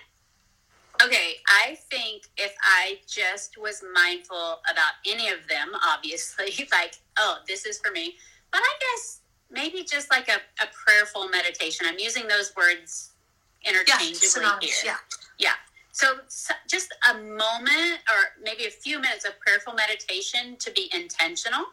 Okay, 1.03 1.35
I 1.47 1.77
think 1.91 2.25
if 2.37 2.55
I 2.63 2.99
just 3.07 3.57
was 3.57 3.85
mindful 3.95 4.61
about 4.71 4.93
any 5.07 5.29
of 5.29 5.39
them, 5.49 5.73
obviously, 5.87 6.69
like, 6.73 6.95
oh, 7.19 7.39
this 7.47 7.67
is 7.67 7.79
for 7.79 7.93
me. 7.93 8.17
But 8.51 8.63
I 8.65 8.75
guess 8.81 9.21
maybe 9.51 9.85
just 9.85 10.11
like 10.11 10.29
a, 10.29 10.41
a 10.63 10.67
prayerful 10.85 11.29
meditation. 11.29 11.87
I'm 11.89 11.99
using 11.99 12.27
those 12.27 12.53
words 12.57 13.13
interchangeably 13.65 14.43
yeah, 14.43 14.59
here. 14.61 14.73
Yeah. 14.85 14.97
Yeah. 15.39 15.53
So, 15.99 16.19
just 16.69 16.95
a 17.11 17.15
moment 17.15 17.99
or 18.09 18.31
maybe 18.41 18.67
a 18.67 18.71
few 18.71 19.01
minutes 19.01 19.25
of 19.25 19.33
prayerful 19.41 19.73
meditation 19.73 20.55
to 20.61 20.71
be 20.71 20.89
intentional 20.95 21.65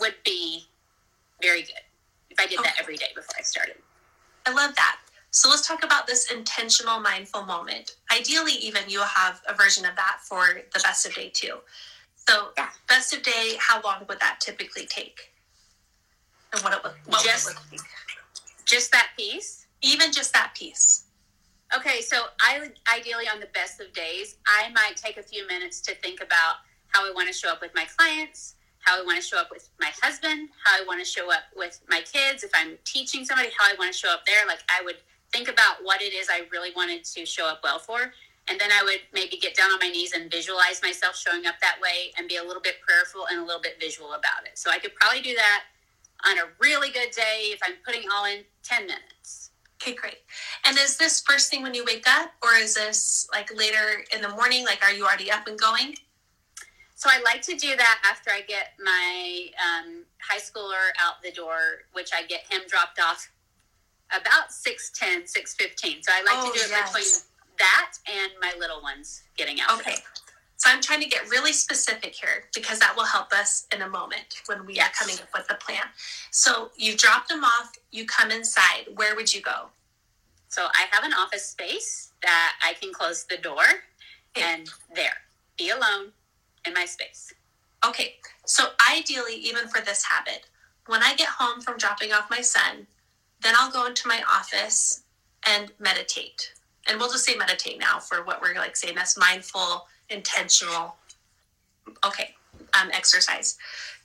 would 0.00 0.16
be 0.24 0.66
very 1.40 1.62
good 1.62 1.84
if 2.28 2.40
I 2.40 2.46
did 2.48 2.58
okay. 2.58 2.70
that 2.70 2.80
every 2.80 2.96
day 2.96 3.06
before 3.14 3.36
I 3.38 3.42
started. 3.42 3.76
I 4.46 4.52
love 4.52 4.74
that. 4.74 4.96
So 5.30 5.48
let's 5.48 5.64
talk 5.64 5.84
about 5.84 6.08
this 6.08 6.32
intentional 6.32 6.98
mindful 6.98 7.44
moment. 7.44 7.92
Ideally, 8.12 8.54
even 8.54 8.82
you'll 8.88 9.04
have 9.04 9.40
a 9.48 9.54
version 9.54 9.84
of 9.84 9.94
that 9.94 10.18
for 10.22 10.62
the 10.74 10.80
best 10.80 11.06
of 11.06 11.14
day 11.14 11.30
too. 11.32 11.58
So 12.28 12.48
yeah. 12.58 12.70
best 12.88 13.14
of 13.14 13.22
day, 13.22 13.54
how 13.60 13.80
long 13.82 14.06
would 14.08 14.18
that 14.18 14.40
typically 14.40 14.86
take? 14.86 15.32
And 16.52 16.60
what 16.64 16.72
it 16.72 16.82
would 16.82 16.94
what 17.06 17.24
just, 17.24 17.48
it? 17.72 17.80
Just 18.64 18.90
that 18.90 19.10
piece? 19.16 19.66
Even 19.82 20.10
just 20.10 20.32
that 20.32 20.52
piece. 20.56 21.04
Okay, 21.76 22.00
so 22.00 22.24
I 22.40 22.68
ideally 22.92 23.26
on 23.32 23.38
the 23.38 23.46
best 23.54 23.80
of 23.80 23.92
days, 23.92 24.36
I 24.46 24.70
might 24.70 24.96
take 24.96 25.18
a 25.18 25.22
few 25.22 25.46
minutes 25.46 25.80
to 25.82 25.94
think 25.94 26.20
about 26.20 26.56
how 26.88 27.08
I 27.08 27.12
want 27.14 27.28
to 27.28 27.32
show 27.34 27.48
up 27.48 27.60
with 27.60 27.70
my 27.76 27.86
clients, 27.96 28.56
how 28.80 29.00
I 29.00 29.04
want 29.04 29.22
to 29.22 29.24
show 29.24 29.38
up 29.38 29.50
with 29.52 29.68
my 29.78 29.92
husband, 30.02 30.48
how 30.64 30.82
I 30.82 30.84
want 30.84 30.98
to 30.98 31.04
show 31.04 31.30
up 31.30 31.44
with 31.54 31.80
my 31.88 32.00
kids. 32.00 32.42
If 32.42 32.50
I'm 32.54 32.76
teaching 32.84 33.24
somebody, 33.24 33.50
how 33.56 33.72
I 33.72 33.76
want 33.78 33.92
to 33.92 33.96
show 33.96 34.12
up 34.12 34.26
there. 34.26 34.46
Like 34.48 34.60
I 34.68 34.82
would 34.84 34.96
think 35.32 35.48
about 35.48 35.76
what 35.82 36.02
it 36.02 36.12
is 36.12 36.28
I 36.28 36.42
really 36.50 36.70
wanted 36.74 37.04
to 37.04 37.24
show 37.24 37.46
up 37.46 37.60
well 37.62 37.78
for. 37.78 38.12
And 38.48 38.58
then 38.58 38.70
I 38.72 38.82
would 38.82 39.00
maybe 39.14 39.36
get 39.36 39.54
down 39.54 39.70
on 39.70 39.78
my 39.80 39.90
knees 39.90 40.12
and 40.12 40.28
visualize 40.28 40.82
myself 40.82 41.16
showing 41.16 41.46
up 41.46 41.54
that 41.60 41.76
way 41.80 42.10
and 42.18 42.26
be 42.26 42.36
a 42.36 42.42
little 42.42 42.62
bit 42.62 42.80
prayerful 42.80 43.26
and 43.30 43.38
a 43.38 43.44
little 43.44 43.62
bit 43.62 43.76
visual 43.78 44.14
about 44.14 44.44
it. 44.44 44.58
So 44.58 44.70
I 44.70 44.78
could 44.78 44.94
probably 44.96 45.22
do 45.22 45.36
that 45.36 45.64
on 46.28 46.38
a 46.38 46.50
really 46.58 46.90
good 46.90 47.12
day 47.12 47.52
if 47.52 47.60
I'm 47.62 47.74
putting 47.86 48.08
all 48.12 48.24
in 48.24 48.42
10 48.64 48.86
minutes. 48.86 49.49
Okay, 49.80 49.94
great. 49.94 50.18
And 50.66 50.76
is 50.76 50.96
this 50.98 51.22
first 51.22 51.50
thing 51.50 51.62
when 51.62 51.72
you 51.72 51.84
wake 51.86 52.06
up, 52.06 52.32
or 52.42 52.50
is 52.54 52.74
this 52.74 53.26
like 53.32 53.50
later 53.56 54.04
in 54.14 54.20
the 54.20 54.28
morning? 54.28 54.64
Like, 54.64 54.82
are 54.84 54.92
you 54.92 55.04
already 55.06 55.30
up 55.30 55.46
and 55.46 55.58
going? 55.58 55.94
So 56.96 57.08
I 57.10 57.18
like 57.22 57.40
to 57.42 57.56
do 57.56 57.74
that 57.76 57.98
after 58.10 58.30
I 58.30 58.42
get 58.42 58.74
my 58.84 59.46
um, 59.56 60.04
high 60.28 60.38
schooler 60.38 60.90
out 61.00 61.22
the 61.22 61.32
door, 61.32 61.86
which 61.94 62.10
I 62.14 62.24
get 62.26 62.40
him 62.50 62.60
dropped 62.68 63.00
off 63.00 63.30
about 64.14 64.50
6.10, 64.50 65.22
6.15. 65.22 66.04
So 66.04 66.12
I 66.12 66.22
like 66.22 66.34
Oh, 66.36 66.52
to 66.52 66.58
do 66.58 66.62
it 66.64 66.70
yes. 66.70 66.92
between 66.92 67.56
that 67.58 67.92
and 68.06 68.32
my 68.40 68.52
little 68.58 68.82
ones 68.82 69.22
getting 69.38 69.60
out. 69.62 69.80
Okay. 69.80 69.96
So 70.60 70.70
I'm 70.70 70.82
trying 70.82 71.00
to 71.00 71.08
get 71.08 71.30
really 71.30 71.54
specific 71.54 72.14
here 72.14 72.44
because 72.54 72.80
that 72.80 72.94
will 72.94 73.06
help 73.06 73.32
us 73.32 73.66
in 73.74 73.82
a 73.82 73.88
moment 73.88 74.42
when 74.46 74.66
we 74.66 74.74
Yes. 74.74 74.90
are 74.90 74.92
coming 75.04 75.18
up 75.22 75.30
with 75.34 75.48
the 75.48 75.54
plan. 75.54 75.84
So 76.32 76.70
you 76.76 76.96
drop 76.98 77.28
them 77.28 77.44
off, 77.44 77.72
you 77.92 78.06
come 78.06 78.30
inside. 78.30 78.88
Where 78.94 79.16
would 79.16 79.32
you 79.34 79.40
go? 79.40 79.70
So 80.48 80.66
I 80.74 80.86
have 80.90 81.04
an 81.04 81.14
office 81.14 81.48
space 81.48 82.12
that 82.22 82.56
I 82.62 82.74
can 82.74 82.92
close 82.92 83.24
the 83.24 83.38
door 83.38 83.64
Okay. 84.36 84.46
and 84.52 84.70
there, 84.94 85.14
be 85.58 85.70
alone 85.70 86.12
in 86.66 86.74
my 86.74 86.84
space. 86.86 87.32
Okay, 87.86 88.16
so 88.46 88.70
ideally, 88.90 89.36
even 89.36 89.68
for 89.68 89.80
this 89.80 90.04
habit, 90.04 90.46
when 90.86 91.02
I 91.02 91.14
get 91.16 91.28
home 91.28 91.62
from 91.62 91.78
dropping 91.78 92.12
off 92.12 92.30
my 92.30 92.42
son, 92.42 92.86
then 93.42 93.54
I'll 93.56 93.70
go 93.72 93.86
into 93.86 94.08
my 94.08 94.22
office 94.30 95.04
and 95.46 95.72
meditate. 95.80 96.52
And 96.86 96.98
we'll 97.00 97.10
just 97.12 97.24
say 97.24 97.36
meditate 97.36 97.80
now 97.80 98.00
for 98.00 98.24
what 98.24 98.42
we're 98.42 98.54
like 98.56 98.76
saying 98.76 98.96
that's 98.96 99.18
mindful, 99.18 99.86
intentional, 100.10 100.96
okay, 102.04 102.34
um, 102.80 102.90
exercise. 102.92 103.56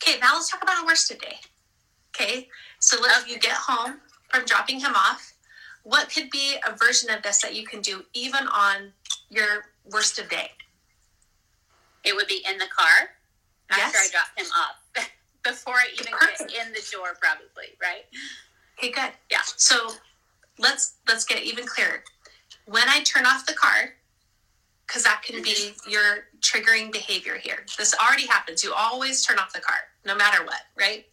Okay, 0.01 0.19
now 0.19 0.33
let's 0.33 0.49
talk 0.49 0.63
about 0.63 0.83
a 0.83 0.85
worsted 0.85 1.19
day. 1.19 1.37
Okay, 2.15 2.47
so 2.79 2.97
let's 3.01 3.27
you 3.27 3.39
get 3.39 3.53
home 3.53 3.99
from 4.29 4.45
dropping 4.45 4.79
him 4.79 4.93
off. 4.95 5.33
What 5.83 6.09
could 6.09 6.29
be 6.29 6.55
a 6.67 6.75
version 6.75 7.09
of 7.09 7.21
this 7.21 7.41
that 7.41 7.55
you 7.55 7.65
can 7.65 7.81
do 7.81 8.03
even 8.13 8.47
on 8.47 8.91
your 9.29 9.65
worsted 9.91 10.29
day? 10.29 10.51
It 12.03 12.15
would 12.15 12.27
be 12.27 12.43
in 12.49 12.57
the 12.57 12.67
car 12.75 13.09
after 13.69 13.97
I 13.97 14.07
drop 14.11 14.27
him 14.37 14.47
off. 14.57 14.75
Before 15.43 15.75
I 15.75 15.85
even 15.93 16.11
Perfect. 16.11 16.51
get 16.51 16.65
in 16.65 16.73
the 16.73 16.81
door, 16.91 17.15
probably, 17.21 17.77
right? 17.79 18.05
Okay, 18.79 18.91
good. 18.91 19.11
Yeah. 19.29 19.41
So 19.57 19.91
let's 20.57 20.95
let's 21.07 21.23
get 21.23 21.43
even 21.43 21.65
clearer. 21.67 22.03
When 22.65 22.89
I 22.89 23.01
turn 23.03 23.27
off 23.27 23.45
the 23.45 23.53
car, 23.53 23.93
because 24.87 25.03
that 25.03 25.21
can 25.23 25.41
be 25.41 25.73
your 25.87 26.25
triggering 26.41 26.91
behavior 26.91 27.37
here. 27.37 27.65
This 27.77 27.95
already 27.95 28.27
happens. 28.27 28.63
You 28.63 28.73
always 28.73 29.23
turn 29.25 29.39
off 29.39 29.53
the 29.53 29.59
car, 29.59 29.75
no 30.05 30.15
matter 30.15 30.43
what, 30.45 30.61
right? 30.77 31.05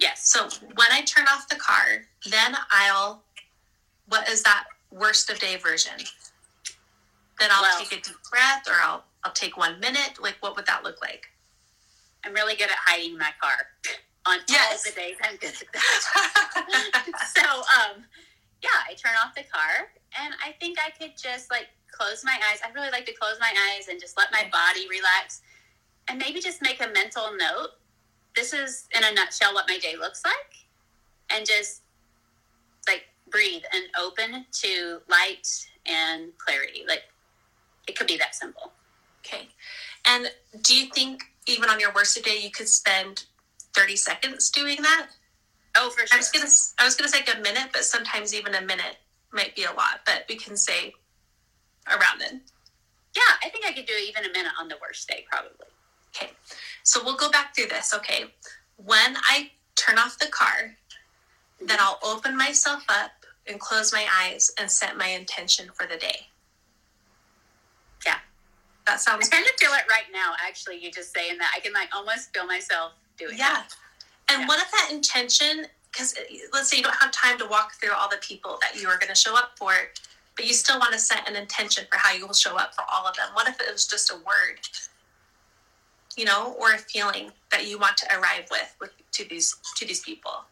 Yes. 0.00 0.30
So 0.30 0.48
when 0.74 0.88
I 0.90 1.02
turn 1.02 1.26
off 1.30 1.48
the 1.48 1.56
car, 1.56 2.02
then 2.30 2.56
I'll 2.70 3.22
what 4.08 4.28
is 4.28 4.42
that 4.42 4.64
worst 4.90 5.30
of 5.30 5.38
day 5.38 5.56
version? 5.56 5.92
Then 7.38 7.50
I'll 7.52 7.62
Well- 7.62 7.78
take 7.78 7.92
a 7.92 8.00
deep 8.00 8.16
breath 8.30 8.66
or 8.68 8.74
I'll 8.74 9.04
I'll 9.24 9.32
take 9.32 9.56
one 9.56 9.78
minute. 9.80 10.20
Like 10.20 10.36
what 10.40 10.56
would 10.56 10.66
that 10.66 10.82
look 10.82 11.00
like? 11.02 11.28
I'm 12.24 12.32
really 12.32 12.54
good 12.56 12.70
at 12.70 12.76
hiding 12.86 13.16
my 13.18 13.32
car. 13.40 13.68
On 14.26 14.38
Yes. 14.48 14.84
all 14.86 14.92
the 14.92 15.00
days, 15.00 15.16
I'm 15.22 15.36
good 15.36 15.54
at 15.54 15.72
that. 15.72 17.32
so, 17.36 17.42
um, 17.80 18.04
yeah, 18.62 18.68
I 18.86 18.92
turn 18.94 19.12
off 19.24 19.34
the 19.34 19.44
car, 19.44 19.90
and 20.20 20.34
I 20.44 20.52
think 20.60 20.78
I 20.78 20.90
could 20.90 21.16
just 21.16 21.50
like 21.50 21.68
close 21.92 22.24
my 22.24 22.38
eyes. 22.50 22.60
I 22.64 22.70
really 22.72 22.90
like 22.90 23.06
to 23.06 23.12
close 23.12 23.36
my 23.40 23.52
eyes 23.70 23.88
and 23.88 24.00
just 24.00 24.16
let 24.16 24.32
my 24.32 24.48
body 24.50 24.86
relax, 24.88 25.42
and 26.08 26.18
maybe 26.18 26.40
just 26.40 26.62
make 26.62 26.80
a 26.84 26.88
mental 26.92 27.28
note. 27.36 27.70
This 28.34 28.52
is, 28.52 28.86
in 28.96 29.02
a 29.04 29.12
nutshell, 29.12 29.54
what 29.54 29.66
my 29.68 29.78
day 29.78 29.96
looks 29.96 30.22
like, 30.24 30.54
and 31.30 31.46
just 31.46 31.82
like 32.88 33.04
breathe 33.30 33.62
and 33.72 33.84
open 34.00 34.44
to 34.52 35.00
light 35.08 35.48
and 35.86 36.36
clarity. 36.38 36.84
Like 36.86 37.02
it 37.88 37.96
could 37.96 38.06
be 38.06 38.16
that 38.18 38.34
simple. 38.34 38.72
Okay. 39.24 39.48
And 40.06 40.30
do 40.62 40.74
you 40.76 40.90
think 40.90 41.22
even 41.46 41.68
on 41.68 41.80
your 41.80 41.92
worst 41.92 42.22
day 42.24 42.38
you 42.40 42.50
could 42.50 42.68
spend 42.68 43.24
30 43.74 43.96
seconds 43.96 44.50
doing 44.50 44.80
that? 44.82 45.08
Oh, 45.76 45.90
for 45.90 46.02
I 46.02 46.06
sure. 46.06 46.18
was 46.18 46.30
gonna 46.30 46.50
I 46.78 46.84
was 46.84 46.96
gonna 46.96 47.08
say 47.08 47.20
a 47.32 47.40
minute, 47.40 47.68
but 47.72 47.84
sometimes 47.84 48.34
even 48.34 48.54
a 48.54 48.60
minute 48.60 48.96
might 49.32 49.54
be 49.54 49.64
a 49.64 49.72
lot. 49.72 50.00
But 50.04 50.24
we 50.28 50.36
can 50.36 50.56
say 50.56 50.94
around 51.88 52.20
then. 52.20 52.42
Yeah, 53.14 53.22
I 53.44 53.48
think 53.48 53.66
I 53.66 53.72
could 53.72 53.86
do 53.86 53.94
even 53.94 54.24
a 54.24 54.32
minute 54.32 54.52
on 54.60 54.68
the 54.68 54.76
worst 54.80 55.08
day, 55.08 55.24
probably. 55.30 55.66
Okay. 56.14 56.30
So 56.82 57.02
we'll 57.04 57.16
go 57.16 57.30
back 57.30 57.54
through 57.54 57.66
this. 57.66 57.92
Okay. 57.94 58.24
When 58.76 59.16
I 59.16 59.50
turn 59.76 59.98
off 59.98 60.18
the 60.18 60.26
car, 60.28 60.76
then 61.60 61.78
I'll 61.80 61.98
open 62.02 62.36
myself 62.36 62.84
up 62.88 63.10
and 63.46 63.58
close 63.60 63.92
my 63.92 64.06
eyes 64.20 64.50
and 64.58 64.70
set 64.70 64.96
my 64.96 65.08
intention 65.08 65.70
for 65.74 65.86
the 65.86 65.96
day. 65.96 66.28
Yeah. 68.06 68.18
That 68.86 69.00
sounds. 69.00 69.28
I 69.28 69.30
kind 69.36 69.46
of 69.46 69.52
feel 69.58 69.72
it 69.72 69.84
right 69.90 70.04
now, 70.12 70.32
actually, 70.46 70.78
you 70.82 70.90
just 70.90 71.12
saying 71.14 71.38
that. 71.38 71.52
I 71.56 71.60
can 71.60 71.72
like 71.72 71.88
almost 71.94 72.32
feel 72.32 72.46
myself 72.46 72.92
doing 73.18 73.36
Yeah. 73.36 73.52
that. 73.54 73.74
And 74.28 74.42
Yeah. 74.42 74.46
what 74.48 74.60
if 74.60 74.70
that 74.70 74.90
intention, 74.90 75.66
because 75.90 76.14
let's 76.52 76.68
say 76.68 76.76
you 76.78 76.82
don't 76.82 76.96
have 76.96 77.10
time 77.10 77.38
to 77.38 77.46
walk 77.46 77.74
through 77.74 77.92
all 77.92 78.08
the 78.08 78.18
people 78.18 78.58
that 78.62 78.76
you 78.76 78.88
are 78.88 78.96
going 78.98 79.08
to 79.08 79.14
show 79.14 79.36
up 79.36 79.58
for, 79.58 79.90
but 80.36 80.46
you 80.46 80.54
still 80.54 80.78
want 80.78 80.92
to 80.92 80.98
set 80.98 81.28
an 81.28 81.36
intention 81.36 81.84
for 81.90 81.98
how 81.98 82.14
you 82.14 82.26
will 82.26 82.34
show 82.34 82.56
up 82.56 82.74
for 82.74 82.84
all 82.90 83.06
of 83.06 83.16
them. 83.16 83.28
What 83.34 83.48
if 83.48 83.60
it 83.60 83.70
was 83.72 83.86
just 83.86 84.10
a 84.10 84.16
word, 84.16 84.60
you 86.16 86.24
know, 86.24 86.56
or 86.58 86.72
a 86.72 86.78
feeling 86.78 87.30
that 87.50 87.66
you 87.66 87.78
want 87.78 87.96
to 87.98 88.06
arrive 88.18 88.46
with, 88.50 88.74
with 88.80 88.90
to 89.12 89.28
these 89.28 89.56
to 89.76 89.86
these 89.86 90.00
people? 90.00 90.44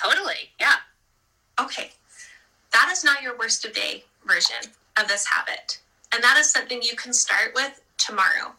Totally. 0.00 0.50
Yeah. 0.58 0.76
Okay, 1.60 1.90
that 2.72 2.88
is 2.90 3.04
not 3.04 3.22
your 3.22 3.36
worst 3.38 3.64
of 3.64 3.72
day 3.74 4.04
version 4.26 4.70
of 4.98 5.08
this 5.08 5.26
habit. 5.26 5.80
And 6.14 6.22
that 6.22 6.36
is 6.38 6.50
something 6.50 6.80
you 6.82 6.96
can 6.96 7.12
start 7.12 7.52
with 7.54 7.80
tomorrow. 7.98 8.54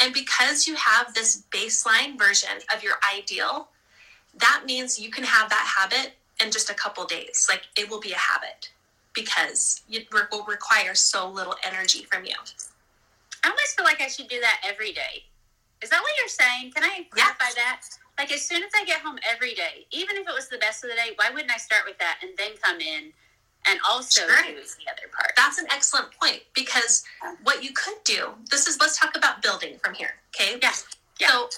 And 0.00 0.14
because 0.14 0.66
you 0.66 0.74
have 0.76 1.14
this 1.14 1.44
baseline 1.50 2.18
version 2.18 2.58
of 2.74 2.82
your 2.82 2.94
ideal, 3.16 3.68
that 4.38 4.62
means 4.66 4.98
you 4.98 5.10
can 5.10 5.24
have 5.24 5.50
that 5.50 5.74
habit 5.78 6.12
in 6.42 6.50
just 6.52 6.70
a 6.70 6.74
couple 6.74 7.04
days. 7.04 7.46
Like 7.48 7.62
it 7.76 7.90
will 7.90 8.00
be 8.00 8.12
a 8.12 8.16
habit 8.16 8.70
because 9.18 9.82
it 9.90 10.06
will 10.12 10.44
require 10.44 10.94
so 10.94 11.28
little 11.28 11.56
energy 11.64 12.04
from 12.04 12.24
you. 12.24 12.34
I 13.44 13.48
almost 13.48 13.76
feel 13.76 13.84
like 13.84 14.00
I 14.00 14.08
should 14.08 14.28
do 14.28 14.40
that 14.40 14.60
every 14.66 14.92
day. 14.92 15.24
Is 15.82 15.90
that 15.90 16.00
what 16.00 16.10
you're 16.18 16.28
saying? 16.28 16.72
Can 16.72 16.84
I 16.84 17.06
clarify 17.10 17.50
that? 17.56 17.82
Like 18.18 18.32
as 18.32 18.42
soon 18.42 18.62
as 18.64 18.70
I 18.74 18.84
get 18.84 19.00
home 19.00 19.18
every 19.30 19.54
day, 19.54 19.86
even 19.90 20.16
if 20.16 20.26
it 20.28 20.34
was 20.34 20.48
the 20.48 20.58
best 20.58 20.82
of 20.84 20.90
the 20.90 20.96
day, 20.96 21.12
why 21.16 21.30
wouldn't 21.32 21.52
I 21.52 21.56
start 21.58 21.82
with 21.86 21.98
that 21.98 22.18
and 22.22 22.32
then 22.36 22.50
come 22.62 22.80
in 22.80 23.12
and 23.68 23.78
also 23.88 24.22
Sure. 24.22 24.36
do 24.46 24.54
the 24.54 24.90
other 24.90 25.08
part? 25.16 25.32
That's 25.36 25.58
an 25.58 25.66
excellent 25.70 26.10
point 26.20 26.42
because 26.54 27.04
what 27.44 27.62
you 27.62 27.70
could 27.72 28.02
do, 28.04 28.30
this 28.50 28.66
is, 28.66 28.80
let's 28.80 28.98
talk 28.98 29.16
about 29.16 29.42
building 29.42 29.78
from 29.82 29.94
here. 29.94 30.14
Okay. 30.34 30.58
Yes. 30.60 30.84
Yeah. 31.20 31.28
So 31.28 31.48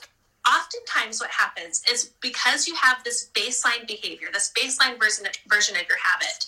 oftentimes 0.48 1.20
what 1.20 1.30
happens 1.30 1.82
is 1.90 2.10
because 2.20 2.66
you 2.68 2.74
have 2.74 3.02
this 3.04 3.30
baseline 3.34 3.86
behavior, 3.86 4.28
this 4.32 4.52
baseline 4.56 4.98
version, 4.98 5.26
version 5.48 5.76
of 5.76 5.82
your 5.88 5.98
habit, 6.02 6.46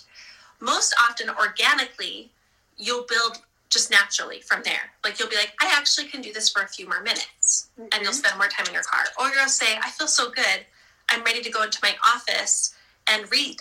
most 0.63 0.95
often 1.03 1.29
organically, 1.29 2.31
you'll 2.77 3.05
build 3.09 3.39
just 3.69 3.91
naturally 3.91 4.41
from 4.41 4.63
there. 4.65 4.93
Like 5.05 5.19
you'll 5.19 5.29
be 5.29 5.37
like, 5.37 5.53
I 5.61 5.75
actually 5.77 6.07
can 6.07 6.23
do 6.23 6.33
this 6.33 6.51
for 6.51 6.63
a 6.63 6.69
few 6.69 6.87
more 6.89 7.03
minutes. 7.03 7.71
And 7.79 8.03
you'll 8.03 8.13
spend 8.13 8.37
more 8.39 8.47
time 8.47 8.67
in 8.67 8.73
your 8.73 8.83
car. 8.83 9.05
Or 9.19 9.35
you'll 9.35 9.49
say, 9.49 9.77
I 9.83 9.91
feel 9.91 10.07
so 10.07 10.31
good. 10.31 10.67
I'm 11.11 11.25
ready 11.25 11.43
to 11.43 11.51
go 11.51 11.63
into 11.63 11.79
my 11.83 11.95
office 12.15 12.75
and 13.09 13.31
read 13.31 13.57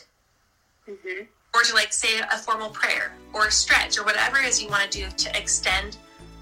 hmm 0.87 1.23
or 1.53 1.63
to 1.63 1.73
like 1.73 1.91
say 1.91 2.19
a 2.19 2.37
formal 2.37 2.69
prayer 2.69 3.11
or 3.33 3.47
a 3.47 3.51
stretch 3.51 3.97
or 3.97 4.05
whatever 4.05 4.37
it 4.37 4.45
is 4.45 4.61
you 4.61 4.69
want 4.69 4.89
to 4.89 4.99
do 4.99 5.09
to 5.17 5.37
extend 5.37 5.97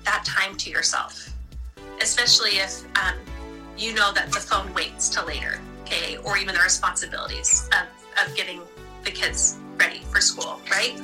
that 0.06 0.24
time 0.24 0.56
to 0.56 0.70
yourself 0.70 1.34
especially 2.02 2.52
if 2.52 2.84
um, 2.96 3.16
you 3.78 3.94
know 3.94 4.12
that 4.14 4.32
the 4.32 4.40
phone 4.40 4.72
waits 4.74 5.10
till 5.10 5.26
later 5.26 5.60
okay 5.82 6.18
or 6.18 6.38
even 6.38 6.54
the 6.54 6.62
responsibilities 6.62 7.68
of, 7.74 7.88
of 8.24 8.36
getting 8.36 8.62
the 9.04 9.12
kids 9.12 9.58
ready 9.80 10.02
for 10.12 10.22
school 10.22 10.62
right 10.70 11.00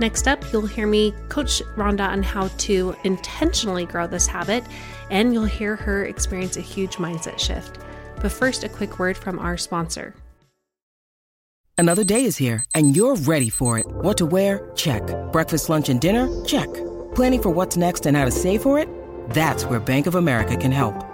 Next 0.00 0.26
up, 0.26 0.44
you'll 0.52 0.66
hear 0.66 0.86
me 0.86 1.14
coach 1.28 1.62
Rhonda 1.76 2.08
on 2.08 2.22
how 2.22 2.48
to 2.48 2.96
intentionally 3.04 3.86
grow 3.86 4.06
this 4.06 4.26
habit, 4.26 4.64
and 5.08 5.32
you'll 5.32 5.44
hear 5.44 5.76
her 5.76 6.04
experience 6.04 6.56
a 6.56 6.60
huge 6.60 6.96
mindset 6.96 7.38
shift. 7.38 7.78
But 8.20 8.32
first, 8.32 8.64
a 8.64 8.68
quick 8.68 8.98
word 8.98 9.16
from 9.16 9.38
our 9.38 9.56
sponsor. 9.56 10.14
Another 11.78 12.04
day 12.04 12.24
is 12.24 12.36
here, 12.36 12.64
and 12.74 12.96
you're 12.96 13.16
ready 13.16 13.48
for 13.48 13.78
it. 13.78 13.86
What 13.86 14.18
to 14.18 14.26
wear? 14.26 14.70
Check. 14.74 15.02
Breakfast, 15.32 15.68
lunch, 15.68 15.88
and 15.88 16.00
dinner? 16.00 16.44
Check. 16.44 16.72
Planning 17.14 17.42
for 17.42 17.50
what's 17.50 17.76
next 17.76 18.04
and 18.04 18.16
how 18.16 18.24
to 18.24 18.30
save 18.30 18.62
for 18.62 18.78
it? 18.78 18.88
That's 19.30 19.64
where 19.64 19.80
Bank 19.80 20.06
of 20.06 20.16
America 20.16 20.56
can 20.56 20.72
help. 20.72 21.13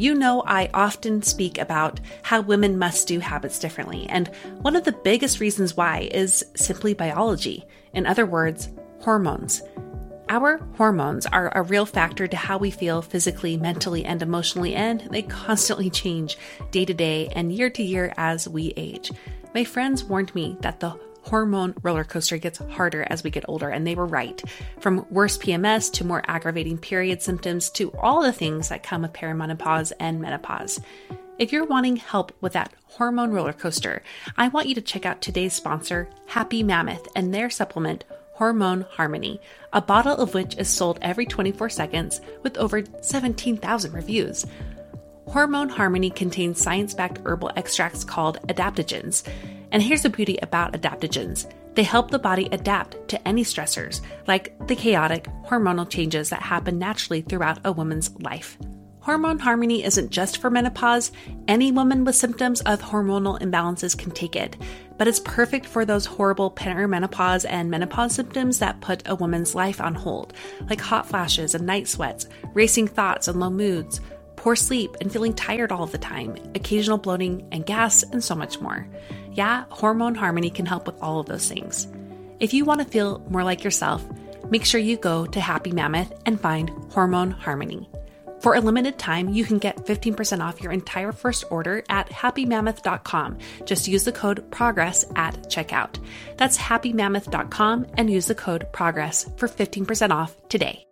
You 0.00 0.14
know, 0.14 0.42
I 0.46 0.70
often 0.72 1.20
speak 1.20 1.58
about 1.58 2.00
how 2.22 2.40
women 2.40 2.78
must 2.78 3.06
do 3.06 3.18
habits 3.18 3.58
differently, 3.58 4.06
and 4.08 4.28
one 4.62 4.74
of 4.74 4.84
the 4.84 4.92
biggest 4.92 5.40
reasons 5.40 5.76
why 5.76 6.08
is 6.10 6.42
simply 6.56 6.94
biology. 6.94 7.66
In 7.92 8.06
other 8.06 8.24
words, 8.24 8.70
hormones. 9.00 9.60
Our 10.30 10.56
hormones 10.78 11.26
are 11.26 11.52
a 11.54 11.60
real 11.60 11.84
factor 11.84 12.26
to 12.26 12.36
how 12.38 12.56
we 12.56 12.70
feel 12.70 13.02
physically, 13.02 13.58
mentally, 13.58 14.06
and 14.06 14.22
emotionally, 14.22 14.74
and 14.74 15.02
they 15.10 15.20
constantly 15.20 15.90
change 15.90 16.38
day 16.70 16.86
to 16.86 16.94
day 16.94 17.28
and 17.36 17.52
year 17.52 17.68
to 17.68 17.82
year 17.82 18.14
as 18.16 18.48
we 18.48 18.72
age. 18.78 19.12
My 19.54 19.64
friends 19.64 20.02
warned 20.02 20.34
me 20.34 20.56
that 20.62 20.80
the 20.80 20.98
hormone 21.22 21.74
roller 21.82 22.04
coaster 22.04 22.38
gets 22.38 22.58
harder 22.58 23.06
as 23.08 23.22
we 23.22 23.30
get 23.30 23.44
older, 23.48 23.68
and 23.68 23.86
they 23.86 23.94
were 23.94 24.06
right. 24.06 24.42
From 24.80 25.06
worse 25.10 25.38
PMS 25.38 25.92
to 25.94 26.04
more 26.04 26.22
aggravating 26.26 26.78
period 26.78 27.22
symptoms 27.22 27.70
to 27.70 27.92
all 27.98 28.22
the 28.22 28.32
things 28.32 28.68
that 28.68 28.82
come 28.82 29.02
with 29.02 29.12
perimenopause 29.12 29.92
and 29.98 30.20
menopause. 30.20 30.80
If 31.38 31.52
you're 31.52 31.64
wanting 31.64 31.96
help 31.96 32.32
with 32.42 32.52
that 32.52 32.72
hormone 32.84 33.30
roller 33.30 33.54
coaster, 33.54 34.02
I 34.36 34.48
want 34.48 34.68
you 34.68 34.74
to 34.74 34.82
check 34.82 35.06
out 35.06 35.22
today's 35.22 35.54
sponsor, 35.54 36.10
Happy 36.26 36.62
Mammoth, 36.62 37.08
and 37.16 37.32
their 37.32 37.48
supplement, 37.48 38.04
Hormone 38.34 38.86
Harmony, 38.90 39.40
a 39.72 39.82
bottle 39.82 40.16
of 40.16 40.34
which 40.34 40.56
is 40.56 40.68
sold 40.68 40.98
every 41.02 41.26
24 41.26 41.70
seconds 41.70 42.20
with 42.42 42.56
over 42.58 42.82
17,000 43.02 43.92
reviews. 43.92 44.46
Hormone 45.28 45.68
Harmony 45.68 46.10
contains 46.10 46.60
science 46.60 46.92
backed 46.92 47.20
herbal 47.24 47.52
extracts 47.54 48.02
called 48.02 48.38
adaptogens. 48.48 49.26
And 49.72 49.82
here's 49.82 50.02
the 50.02 50.10
beauty 50.10 50.38
about 50.42 50.72
adaptogens 50.72 51.50
they 51.74 51.84
help 51.84 52.10
the 52.10 52.18
body 52.18 52.48
adapt 52.50 53.08
to 53.08 53.28
any 53.28 53.44
stressors, 53.44 54.00
like 54.26 54.54
the 54.66 54.74
chaotic 54.74 55.28
hormonal 55.46 55.88
changes 55.88 56.28
that 56.30 56.42
happen 56.42 56.78
naturally 56.78 57.22
throughout 57.22 57.60
a 57.64 57.72
woman's 57.72 58.10
life. 58.20 58.58
Hormone 59.00 59.38
Harmony 59.38 59.82
isn't 59.82 60.10
just 60.10 60.38
for 60.38 60.50
menopause. 60.50 61.10
Any 61.48 61.72
woman 61.72 62.04
with 62.04 62.16
symptoms 62.16 62.60
of 62.62 62.82
hormonal 62.82 63.40
imbalances 63.40 63.96
can 63.96 64.10
take 64.10 64.36
it, 64.36 64.56
but 64.98 65.08
it's 65.08 65.20
perfect 65.20 65.64
for 65.64 65.86
those 65.86 66.04
horrible 66.04 66.50
perimenopause 66.50 67.46
and 67.48 67.70
menopause 67.70 68.14
symptoms 68.14 68.58
that 68.58 68.82
put 68.82 69.02
a 69.08 69.14
woman's 69.14 69.54
life 69.54 69.80
on 69.80 69.94
hold, 69.94 70.34
like 70.68 70.80
hot 70.80 71.08
flashes 71.08 71.54
and 71.54 71.64
night 71.64 71.88
sweats, 71.88 72.26
racing 72.52 72.88
thoughts 72.88 73.26
and 73.26 73.40
low 73.40 73.48
moods, 73.48 74.02
poor 74.40 74.56
sleep 74.56 74.96
and 75.02 75.12
feeling 75.12 75.34
tired 75.34 75.70
all 75.70 75.86
the 75.86 75.98
time, 75.98 76.34
occasional 76.54 76.96
bloating 76.96 77.46
and 77.52 77.66
gas, 77.66 78.02
and 78.02 78.24
so 78.24 78.34
much 78.34 78.58
more. 78.58 78.88
Yeah, 79.32 79.64
Hormone 79.68 80.14
Harmony 80.14 80.48
can 80.48 80.64
help 80.64 80.86
with 80.86 81.00
all 81.02 81.20
of 81.20 81.26
those 81.26 81.46
things. 81.46 81.86
If 82.40 82.54
you 82.54 82.64
want 82.64 82.80
to 82.80 82.86
feel 82.86 83.22
more 83.28 83.44
like 83.44 83.64
yourself, 83.64 84.02
make 84.50 84.64
sure 84.64 84.80
you 84.80 84.96
go 84.96 85.26
to 85.26 85.40
Happy 85.40 85.72
Mammoth 85.72 86.14
and 86.24 86.40
find 86.40 86.70
Hormone 86.90 87.32
Harmony. 87.32 87.90
For 88.40 88.54
a 88.54 88.62
limited 88.62 88.98
time, 88.98 89.28
you 89.28 89.44
can 89.44 89.58
get 89.58 89.84
15% 89.84 90.40
off 90.40 90.62
your 90.62 90.72
entire 90.72 91.12
first 91.12 91.44
order 91.50 91.84
at 91.90 92.08
happymammoth.com. 92.08 93.36
Just 93.66 93.88
use 93.88 94.04
the 94.04 94.12
code 94.12 94.50
PROGRESS 94.50 95.04
at 95.16 95.34
checkout. 95.50 96.02
That's 96.38 96.56
happymammoth.com 96.56 97.88
and 97.98 98.10
use 98.10 98.24
the 98.24 98.34
code 98.34 98.72
PROGRESS 98.72 99.32
for 99.36 99.48
15% 99.48 100.12
off 100.12 100.34
today. 100.48 100.86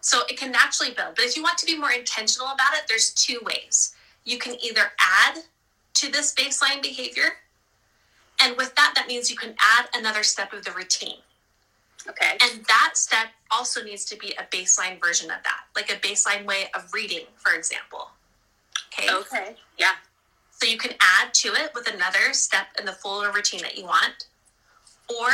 So 0.00 0.22
it 0.28 0.38
can 0.38 0.52
naturally 0.52 0.92
build. 0.94 1.14
But 1.16 1.24
if 1.24 1.36
you 1.36 1.42
want 1.42 1.58
to 1.58 1.66
be 1.66 1.76
more 1.76 1.92
intentional 1.92 2.48
about 2.48 2.74
it, 2.74 2.84
there's 2.88 3.12
two 3.12 3.40
ways. 3.42 3.94
You 4.24 4.38
can 4.38 4.56
either 4.62 4.92
add 5.00 5.38
to 5.94 6.10
this 6.10 6.34
baseline 6.34 6.82
behavior, 6.82 7.30
and 8.40 8.56
with 8.56 8.74
that, 8.76 8.92
that 8.94 9.08
means 9.08 9.30
you 9.30 9.36
can 9.36 9.54
add 9.60 9.88
another 9.94 10.22
step 10.22 10.52
of 10.52 10.64
the 10.64 10.70
routine. 10.72 11.18
Okay. 12.08 12.38
And 12.42 12.64
that 12.66 12.92
step 12.94 13.28
also 13.50 13.82
needs 13.82 14.04
to 14.06 14.16
be 14.16 14.34
a 14.38 14.44
baseline 14.56 15.00
version 15.00 15.30
of 15.30 15.42
that, 15.42 15.64
like 15.74 15.90
a 15.90 15.96
baseline 15.96 16.46
way 16.46 16.70
of 16.74 16.92
reading, 16.94 17.24
for 17.36 17.52
example. 17.54 18.10
Okay. 18.92 19.12
Okay. 19.12 19.56
Yeah. 19.78 19.92
So 20.50 20.66
you 20.66 20.78
can 20.78 20.92
add 21.00 21.34
to 21.34 21.48
it 21.54 21.72
with 21.74 21.92
another 21.92 22.32
step 22.32 22.66
in 22.78 22.86
the 22.86 22.92
full 22.92 23.24
routine 23.32 23.60
that 23.62 23.76
you 23.76 23.84
want, 23.84 24.26
or 25.08 25.28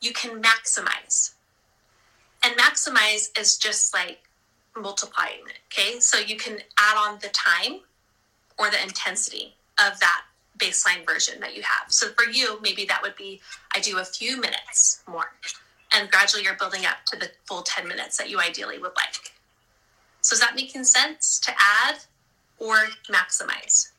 you 0.00 0.12
can 0.12 0.42
maximize. 0.42 1.32
And 2.44 2.56
maximize 2.56 3.38
is 3.38 3.56
just 3.58 3.92
like 3.94 4.20
multiplying 4.76 5.40
it. 5.46 5.58
Okay. 5.72 6.00
So 6.00 6.18
you 6.18 6.36
can 6.36 6.58
add 6.78 6.96
on 6.96 7.18
the 7.20 7.28
time 7.28 7.80
or 8.58 8.70
the 8.70 8.82
intensity 8.82 9.54
of 9.78 9.98
that 10.00 10.22
baseline 10.58 11.06
version 11.06 11.40
that 11.40 11.56
you 11.56 11.62
have. 11.62 11.92
So 11.92 12.08
for 12.08 12.30
you, 12.30 12.58
maybe 12.62 12.84
that 12.86 13.02
would 13.02 13.16
be 13.16 13.40
I 13.74 13.80
do 13.80 13.98
a 13.98 14.04
few 14.04 14.40
minutes 14.40 15.02
more. 15.08 15.32
And 15.94 16.10
gradually 16.10 16.42
you're 16.42 16.56
building 16.56 16.84
up 16.84 16.98
to 17.06 17.16
the 17.16 17.30
full 17.46 17.62
10 17.62 17.88
minutes 17.88 18.16
that 18.18 18.28
you 18.28 18.40
ideally 18.40 18.78
would 18.78 18.92
like. 18.96 19.32
So 20.20 20.34
is 20.34 20.40
that 20.40 20.54
making 20.54 20.84
sense 20.84 21.38
to 21.40 21.52
add 21.58 21.96
or 22.58 22.76
maximize? 23.08 23.90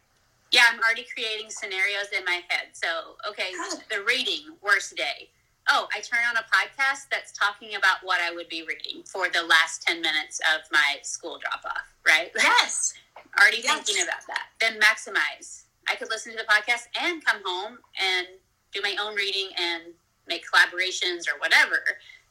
Yeah, 0.52 0.64
I'm 0.72 0.80
already 0.80 1.06
creating 1.14 1.50
scenarios 1.50 2.08
in 2.16 2.26
my 2.26 2.42
head. 2.50 2.70
So, 2.74 2.88
okay, 3.30 3.52
Good. 3.52 3.84
the 3.90 4.04
reading, 4.04 4.56
worst 4.62 4.96
day. 4.96 5.30
Oh, 5.72 5.88
I 5.96 6.00
turn 6.02 6.20
on 6.30 6.36
a 6.38 6.46
podcast 6.50 7.10
that's 7.12 7.32
talking 7.32 7.76
about 7.76 7.98
what 8.04 8.20
I 8.22 8.34
would 8.34 8.50
be 8.50 8.64
reading 8.68 9.04
for 9.04 9.28
the 9.30 9.44
last 9.44 9.84
10 9.84 10.02
minutes 10.02 10.40
of 10.56 10.62
my 10.72 10.98
school 11.04 11.38
drop 11.40 11.64
off, 11.66 11.94
right? 12.06 12.32
Yes. 12.36 12.94
already 13.40 13.62
Yes. 13.64 13.86
thinking 13.86 14.04
about 14.04 14.26
that. 14.28 14.48
Then 14.60 14.80
maximize. 14.80 15.64
I 15.88 15.96
could 15.96 16.10
listen 16.10 16.32
to 16.32 16.38
the 16.38 16.44
podcast 16.52 16.88
and 17.00 17.24
come 17.24 17.42
home 17.46 17.78
and 18.02 18.28
do 18.74 18.82
my 18.82 18.96
own 19.02 19.16
reading 19.16 19.50
and 19.60 19.84
make 20.28 20.44
collaborations 20.52 21.28
or 21.28 21.40
whatever. 21.40 21.84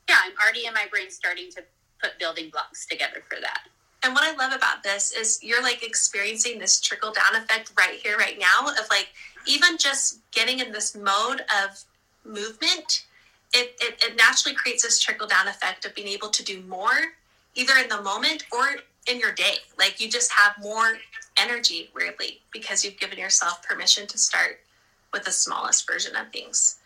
Yeah, 0.08 0.16
I'm 0.24 0.32
already 0.42 0.66
in 0.66 0.74
my 0.74 0.86
brain 0.90 1.10
starting 1.10 1.50
to 1.52 1.62
put 2.02 2.18
building 2.18 2.50
blocks 2.50 2.86
together 2.86 3.22
for 3.28 3.40
that. 3.40 3.62
And 4.02 4.14
what 4.14 4.22
I 4.24 4.34
love 4.36 4.52
about 4.52 4.82
this 4.84 5.12
is 5.12 5.40
you're 5.42 5.62
like 5.62 5.82
experiencing 5.84 6.58
this 6.58 6.80
trickle 6.80 7.12
down 7.12 7.34
effect 7.34 7.72
right 7.76 7.98
here, 8.00 8.16
right 8.16 8.38
now, 8.38 8.68
of 8.68 8.88
like 8.90 9.08
even 9.46 9.76
just 9.76 10.20
getting 10.32 10.60
in 10.60 10.70
this 10.72 10.94
mode 10.96 11.42
of 11.64 11.84
movement, 12.24 13.04
it, 13.52 13.76
it, 13.80 14.02
it 14.02 14.16
naturally 14.16 14.54
creates 14.54 14.82
this 14.82 15.00
trickle 15.00 15.26
down 15.26 15.48
effect 15.48 15.84
of 15.84 15.94
being 15.94 16.08
able 16.08 16.28
to 16.28 16.44
do 16.44 16.62
more 16.62 17.14
either 17.54 17.74
in 17.82 17.88
the 17.88 18.00
moment 18.02 18.44
or 18.52 18.66
in 19.06 19.18
your 19.18 19.32
day. 19.32 19.56
Like 19.78 20.00
you 20.00 20.08
just 20.08 20.30
have 20.32 20.52
more 20.60 20.98
energy, 21.36 21.90
weirdly, 21.94 22.40
because 22.52 22.84
you've 22.84 22.98
given 22.98 23.18
yourself 23.18 23.62
permission 23.62 24.06
to 24.08 24.18
start 24.18 24.60
with 25.12 25.24
the 25.24 25.32
smallest 25.32 25.90
version 25.90 26.14
of 26.16 26.30
things. 26.30 26.78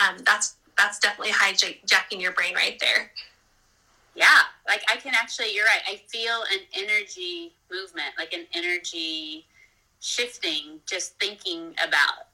Um, 0.00 0.18
that's 0.24 0.56
that's 0.76 0.98
definitely 0.98 1.32
hijacking 1.32 2.20
your 2.20 2.32
brain 2.32 2.54
right 2.54 2.78
there. 2.80 3.10
Yeah, 4.14 4.40
like 4.66 4.82
I 4.90 4.96
can 4.96 5.14
actually, 5.14 5.54
you're 5.54 5.66
right. 5.66 5.82
I 5.86 6.00
feel 6.08 6.42
an 6.52 6.60
energy 6.74 7.52
movement, 7.70 8.08
like 8.18 8.32
an 8.32 8.46
energy 8.54 9.46
shifting, 10.00 10.80
just 10.86 11.18
thinking 11.20 11.74
about 11.82 12.26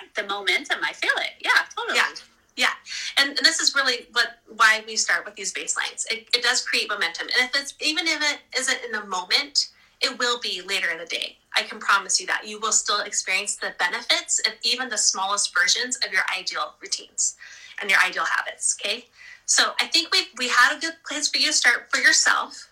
like 0.00 0.14
the 0.14 0.22
momentum. 0.24 0.78
I 0.82 0.92
feel 0.92 1.14
it. 1.16 1.32
Yeah, 1.40 1.50
totally. 1.76 1.98
Yeah. 1.98 2.14
Yeah, 2.56 2.70
and, 3.18 3.30
and 3.30 3.38
this 3.38 3.58
is 3.60 3.74
really 3.74 4.06
what 4.12 4.38
why 4.56 4.84
we 4.86 4.96
start 4.96 5.24
with 5.24 5.34
these 5.34 5.52
baselines. 5.52 6.06
It, 6.10 6.28
it 6.34 6.42
does 6.42 6.64
create 6.64 6.88
momentum, 6.88 7.28
and 7.36 7.48
if 7.48 7.60
it's 7.60 7.74
even 7.80 8.06
if 8.06 8.22
it 8.22 8.38
isn't 8.56 8.78
in 8.84 8.92
the 8.92 9.04
moment, 9.06 9.70
it 10.00 10.18
will 10.18 10.38
be 10.38 10.62
later 10.62 10.90
in 10.90 10.98
the 10.98 11.06
day. 11.06 11.38
I 11.56 11.62
can 11.62 11.80
promise 11.80 12.20
you 12.20 12.26
that 12.28 12.46
you 12.46 12.60
will 12.60 12.72
still 12.72 13.00
experience 13.00 13.56
the 13.56 13.74
benefits 13.78 14.40
of 14.46 14.52
even 14.62 14.88
the 14.88 14.98
smallest 14.98 15.52
versions 15.54 15.98
of 16.04 16.12
your 16.12 16.22
ideal 16.36 16.74
routines 16.80 17.36
and 17.80 17.90
your 17.90 17.98
ideal 18.00 18.24
habits. 18.24 18.76
Okay, 18.80 19.06
so 19.46 19.72
I 19.80 19.86
think 19.86 20.12
we 20.12 20.26
we 20.38 20.48
had 20.48 20.76
a 20.76 20.80
good 20.80 20.94
place 21.04 21.28
for 21.28 21.38
you 21.38 21.48
to 21.48 21.52
start 21.52 21.88
for 21.92 22.00
yourself. 22.00 22.68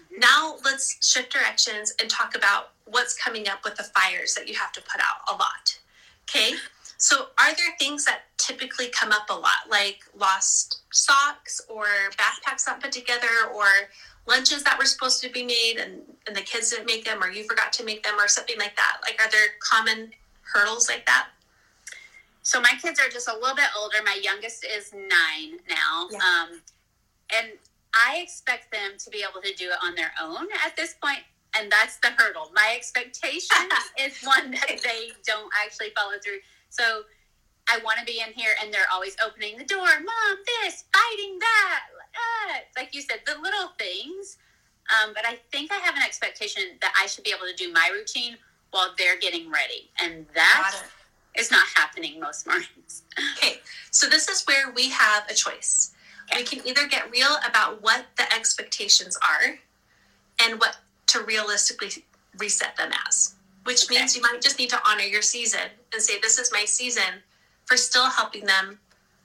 Mm-hmm. 0.00 0.20
Now 0.20 0.56
let's 0.64 0.96
shift 1.06 1.30
directions 1.30 1.92
and 2.00 2.08
talk 2.08 2.34
about 2.34 2.70
what's 2.86 3.14
coming 3.14 3.48
up 3.48 3.64
with 3.64 3.76
the 3.76 3.84
fires 3.84 4.34
that 4.34 4.48
you 4.48 4.54
have 4.54 4.72
to 4.72 4.80
put 4.80 5.00
out 5.00 5.28
a 5.28 5.36
lot. 5.36 5.78
Okay. 6.24 6.54
So, 7.00 7.28
are 7.38 7.54
there 7.56 7.74
things 7.78 8.04
that 8.04 8.24
typically 8.36 8.88
come 8.88 9.10
up 9.10 9.30
a 9.30 9.34
lot, 9.34 9.68
like 9.70 10.00
lost 10.14 10.82
socks 10.92 11.62
or 11.66 11.86
backpacks 12.18 12.66
not 12.66 12.82
put 12.82 12.92
together 12.92 13.48
or 13.54 13.64
lunches 14.26 14.62
that 14.64 14.78
were 14.78 14.84
supposed 14.84 15.22
to 15.22 15.30
be 15.30 15.42
made 15.42 15.78
and, 15.80 16.02
and 16.26 16.36
the 16.36 16.42
kids 16.42 16.70
didn't 16.70 16.84
make 16.84 17.06
them 17.06 17.22
or 17.22 17.30
you 17.30 17.44
forgot 17.44 17.72
to 17.72 17.84
make 17.84 18.02
them 18.02 18.14
or 18.18 18.28
something 18.28 18.58
like 18.58 18.76
that? 18.76 18.98
Like, 19.02 19.18
are 19.18 19.30
there 19.30 19.48
common 19.60 20.10
hurdles 20.42 20.90
like 20.90 21.06
that? 21.06 21.28
So 22.42 22.60
my 22.60 22.74
kids 22.82 23.00
are 23.00 23.08
just 23.08 23.28
a 23.28 23.34
little 23.34 23.56
bit 23.56 23.70
older. 23.80 23.96
My 24.04 24.20
youngest 24.22 24.66
is 24.66 24.92
nine 24.92 25.58
now. 25.70 26.08
Yeah. 26.10 26.18
Um, 26.18 26.60
and 27.34 27.52
I 27.94 28.18
expect 28.22 28.70
them 28.72 28.92
to 28.98 29.10
be 29.10 29.24
able 29.28 29.40
to 29.40 29.54
do 29.54 29.70
it 29.70 29.78
on 29.82 29.94
their 29.94 30.12
own 30.22 30.48
at 30.66 30.76
this 30.76 30.94
point, 31.02 31.20
And 31.58 31.72
that's 31.72 31.96
the 31.98 32.10
hurdle. 32.16 32.50
My 32.54 32.74
expectation 32.76 33.56
is 33.98 34.20
one 34.22 34.50
that 34.50 34.80
they 34.84 35.12
don't 35.26 35.50
actually 35.64 35.90
follow 35.96 36.18
through. 36.22 36.40
So 36.70 37.02
I 37.68 37.78
want 37.84 37.98
to 37.98 38.04
be 38.04 38.20
in 38.26 38.32
here, 38.32 38.50
and 38.62 38.72
they're 38.72 38.90
always 38.92 39.16
opening 39.24 39.58
the 39.58 39.64
door, 39.64 39.84
mom, 39.84 40.36
this, 40.62 40.84
fighting 40.92 41.38
that. 41.38 41.80
Ah. 42.16 42.60
Like 42.76 42.94
you 42.94 43.02
said, 43.02 43.20
the 43.26 43.40
little 43.40 43.68
things. 43.78 44.38
Um, 44.90 45.12
but 45.14 45.24
I 45.24 45.38
think 45.52 45.70
I 45.70 45.76
have 45.76 45.94
an 45.94 46.02
expectation 46.02 46.62
that 46.80 46.92
I 47.00 47.06
should 47.06 47.24
be 47.24 47.30
able 47.30 47.46
to 47.46 47.54
do 47.54 47.72
my 47.72 47.90
routine 47.92 48.36
while 48.70 48.94
they're 48.98 49.18
getting 49.18 49.50
ready. 49.50 49.90
And 50.02 50.26
that 50.34 50.82
is 51.36 51.50
not 51.50 51.66
happening 51.76 52.18
most 52.18 52.46
mornings. 52.46 53.02
Okay, 53.36 53.60
so 53.90 54.08
this 54.08 54.28
is 54.28 54.44
where 54.44 54.72
we 54.72 54.88
have 54.90 55.24
a 55.30 55.34
choice. 55.34 55.92
Okay. 56.32 56.40
We 56.40 56.44
can 56.44 56.66
either 56.66 56.86
get 56.86 57.10
real 57.10 57.36
about 57.46 57.82
what 57.82 58.06
the 58.16 58.32
expectations 58.34 59.18
are 59.22 59.58
and 60.42 60.60
what 60.60 60.78
to 61.08 61.22
realistically 61.22 62.04
reset 62.38 62.76
them 62.76 62.90
as, 63.08 63.34
which 63.64 63.84
okay. 63.84 63.98
means 63.98 64.16
you 64.16 64.22
might 64.22 64.40
just 64.40 64.58
need 64.58 64.70
to 64.70 64.80
honor 64.86 65.02
your 65.02 65.22
season 65.22 65.68
and 65.92 66.02
say, 66.02 66.18
This 66.20 66.38
is 66.38 66.50
my 66.52 66.64
season 66.64 67.22
for 67.66 67.76
still 67.76 68.08
helping 68.08 68.44
them 68.44 68.78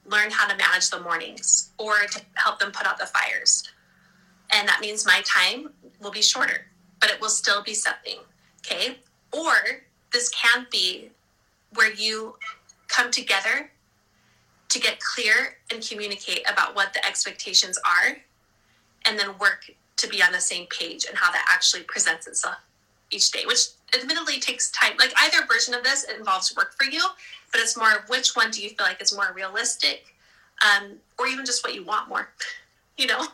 learn 0.06 0.30
how 0.30 0.48
to 0.48 0.56
manage 0.56 0.90
the 0.90 1.00
mornings 1.00 1.72
or 1.78 1.94
to 2.12 2.22
help 2.36 2.60
them 2.60 2.72
put 2.72 2.86
out 2.86 2.98
the 2.98 3.08
fires. 3.08 3.64
And 4.52 4.68
that 4.68 4.80
means 4.82 5.06
my 5.06 5.22
time 5.26 5.72
will 6.00 6.12
be 6.12 6.22
shorter, 6.22 6.68
but 7.00 7.10
it 7.10 7.20
will 7.20 7.30
still 7.30 7.64
be 7.64 7.74
something. 7.74 8.20
Okay. 8.60 8.98
Or 9.32 9.54
this 10.12 10.30
can 10.30 10.68
be 10.72 11.10
where 11.74 11.92
you 11.92 12.36
come 12.88 13.12
together 13.12 13.72
to 14.70 14.80
get 14.80 15.00
clear 15.00 15.58
and 15.72 15.88
communicate 15.88 16.42
about 16.50 16.76
what 16.76 16.94
the 16.94 17.06
expectations 17.06 17.78
are 17.86 18.18
and 19.06 19.18
then 19.20 19.38
work 19.40 19.72
to 19.98 20.08
be 20.08 20.22
on 20.22 20.32
the 20.32 20.40
same 20.40 20.68
page 20.68 21.06
and 21.08 21.18
how 21.18 21.32
that 21.32 21.46
actually 21.50 21.84
presents 21.84 22.28
itself 22.28 22.58
each 23.12 23.32
day, 23.32 23.46
which 23.46 23.68
admittedly 23.94 24.40
takes 24.40 24.72
time. 24.72 24.94
Like 24.98 25.14
either 25.22 25.46
version 25.46 25.74
of 25.74 25.84
this 25.84 26.04
it 26.04 26.18
involves 26.18 26.56
work 26.56 26.74
for 26.78 26.86
you, 26.86 27.04
but 27.52 27.62
it's 27.62 27.78
more 27.78 27.92
of 27.92 28.10
which 28.10 28.36
one 28.36 28.52
do 28.52 28.62
you 28.62 28.70
feel 28.70 28.88
like 28.88 29.02
is 29.02 29.16
more 29.16 29.32
realistic, 29.36 30.06
um, 30.64 30.94
or 31.18 31.28
even 31.28 31.46
just 31.46 31.64
what 31.64 31.76
you 31.76 31.84
want 31.84 32.10
more, 32.10 32.30
you 32.98 33.08
know? 33.08 33.26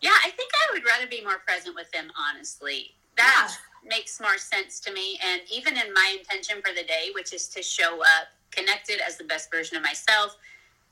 Yeah, 0.00 0.16
I 0.24 0.30
think 0.30 0.50
I 0.54 0.72
would 0.72 0.84
rather 0.84 1.06
be 1.06 1.22
more 1.22 1.38
present 1.46 1.74
with 1.74 1.90
them, 1.92 2.10
honestly. 2.18 2.92
That 3.16 3.50
yeah. 3.50 3.88
makes 3.88 4.18
more 4.20 4.38
sense 4.38 4.80
to 4.80 4.92
me. 4.92 5.18
And 5.22 5.42
even 5.52 5.76
in 5.76 5.92
my 5.92 6.16
intention 6.18 6.62
for 6.62 6.74
the 6.74 6.84
day, 6.84 7.10
which 7.14 7.34
is 7.34 7.48
to 7.48 7.62
show 7.62 8.00
up 8.00 8.28
connected 8.50 9.00
as 9.06 9.16
the 9.16 9.24
best 9.24 9.50
version 9.50 9.76
of 9.76 9.82
myself. 9.82 10.36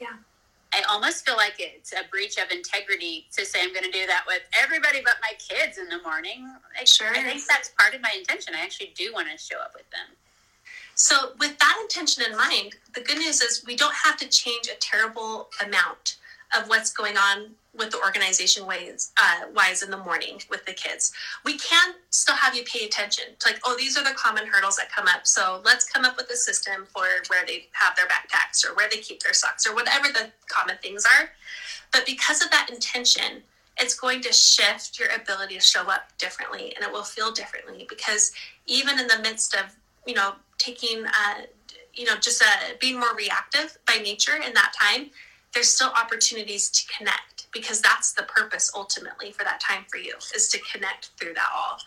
Yeah. 0.01 0.17
I 0.73 0.83
almost 0.89 1.25
feel 1.25 1.37
like 1.37 1.55
it's 1.59 1.93
a 1.93 2.09
breach 2.11 2.37
of 2.37 2.51
integrity 2.51 3.27
to 3.37 3.45
say 3.45 3.61
I'm 3.63 3.73
going 3.73 3.85
to 3.85 3.91
do 3.91 4.07
that 4.07 4.25
with 4.27 4.43
everybody 4.61 5.01
but 5.03 5.15
my 5.23 5.33
kids 5.39 5.79
in 5.79 5.89
the 5.89 6.03
morning. 6.03 6.51
I, 6.79 6.85
sure. 6.85 7.11
I 7.11 7.23
think 7.23 7.43
that's 7.49 7.71
part 7.79 7.95
of 7.95 8.03
my 8.03 8.13
intention. 8.17 8.55
I 8.55 8.63
actually 8.63 8.93
do 8.95 9.13
want 9.13 9.29
to 9.31 9.39
show 9.39 9.59
up 9.59 9.73
with 9.75 9.89
them. 9.91 10.17
So, 10.95 11.31
with 11.39 11.57
that 11.61 11.79
intention 11.81 12.25
in 12.29 12.37
mind, 12.37 12.75
the 12.93 13.01
good 13.01 13.19
news 13.19 13.41
is 13.41 13.63
we 13.65 13.77
don't 13.77 13.95
have 13.95 14.17
to 14.17 14.29
change 14.29 14.67
a 14.67 14.77
terrible 14.81 15.49
amount 15.65 16.17
of 16.57 16.69
what's 16.69 16.93
going 16.93 17.17
on 17.17 17.51
with 17.77 17.91
the 17.91 17.99
organization 17.99 18.67
ways 18.67 19.13
uh, 19.21 19.43
wise 19.55 19.83
in 19.83 19.91
the 19.91 19.97
morning 19.97 20.41
with 20.51 20.65
the 20.67 20.73
kids. 20.73 21.13
We 21.45 21.59
can 21.59 21.95
still 22.11 22.35
have 22.35 22.55
you 22.55 22.65
pay 22.65 22.85
attention. 22.85 23.25
To 23.39 23.49
like 23.49 23.61
oh 23.65 23.77
these 23.79 23.97
are 23.97 24.05
the 24.05 24.15
common 24.17 24.47
hurdles 24.47 24.77
that 24.77 24.91
come 24.91 25.07
up. 25.07 25.27
So 25.27 25.61
let's 25.65 25.89
come 25.89 26.05
up 26.05 26.17
with 26.17 26.31
a 26.31 26.37
system 26.37 26.87
for 26.87 27.05
where 27.29 27.47
they 27.47 27.67
have 27.73 27.95
their 27.97 28.07
backpacks 28.07 28.65
or 28.65 28.75
where 28.75 28.89
they 28.91 28.99
keep 28.99 29.23
their 29.23 29.35
socks 29.35 29.67
or 29.67 29.75
whatever 29.75 30.09
the 30.09 30.31
common 30.49 30.77
things 30.83 31.05
are. 31.05 31.31
But 31.93 32.05
because 32.07 32.43
of 32.43 32.51
that 32.51 32.71
intention 32.71 33.43
it's 33.79 33.95
going 33.95 34.21
to 34.23 34.33
shift 34.33 34.99
your 34.99 35.09
ability 35.15 35.55
to 35.55 35.61
show 35.61 35.83
up 35.89 36.11
differently 36.19 36.75
and 36.75 36.85
it 36.85 36.93
will 36.93 37.05
feel 37.05 37.31
differently 37.31 37.87
because 37.89 38.33
even 38.67 38.99
in 38.99 39.07
the 39.07 39.19
midst 39.21 39.55
of 39.55 39.77
you 40.07 40.15
know 40.15 40.33
taking 40.59 41.05
uh, 41.07 41.43
you 41.95 42.05
know 42.05 42.17
just 42.17 42.43
uh, 42.43 42.47
being 42.81 42.99
more 42.99 43.15
reactive 43.15 43.79
by 43.87 43.99
nature 44.03 44.37
in 44.45 44.53
that 44.55 44.73
time 44.81 45.11
there's 45.55 45.69
still 45.69 45.91
opportunities 45.91 46.71
to 46.71 46.97
connect 46.97 47.47
because 47.53 47.81
that's 47.81 48.13
the 48.13 48.23
purpose 48.25 48.71
ultimately 48.75 49.33
for 49.33 49.45
that 49.45 49.61
time 49.61 49.85
for 49.89 49.97
you 49.97 50.15
is 50.35 50.49
to 50.49 50.59
connect 50.71 51.11
through 51.19 51.35
that 51.35 51.49
all. 51.57 51.79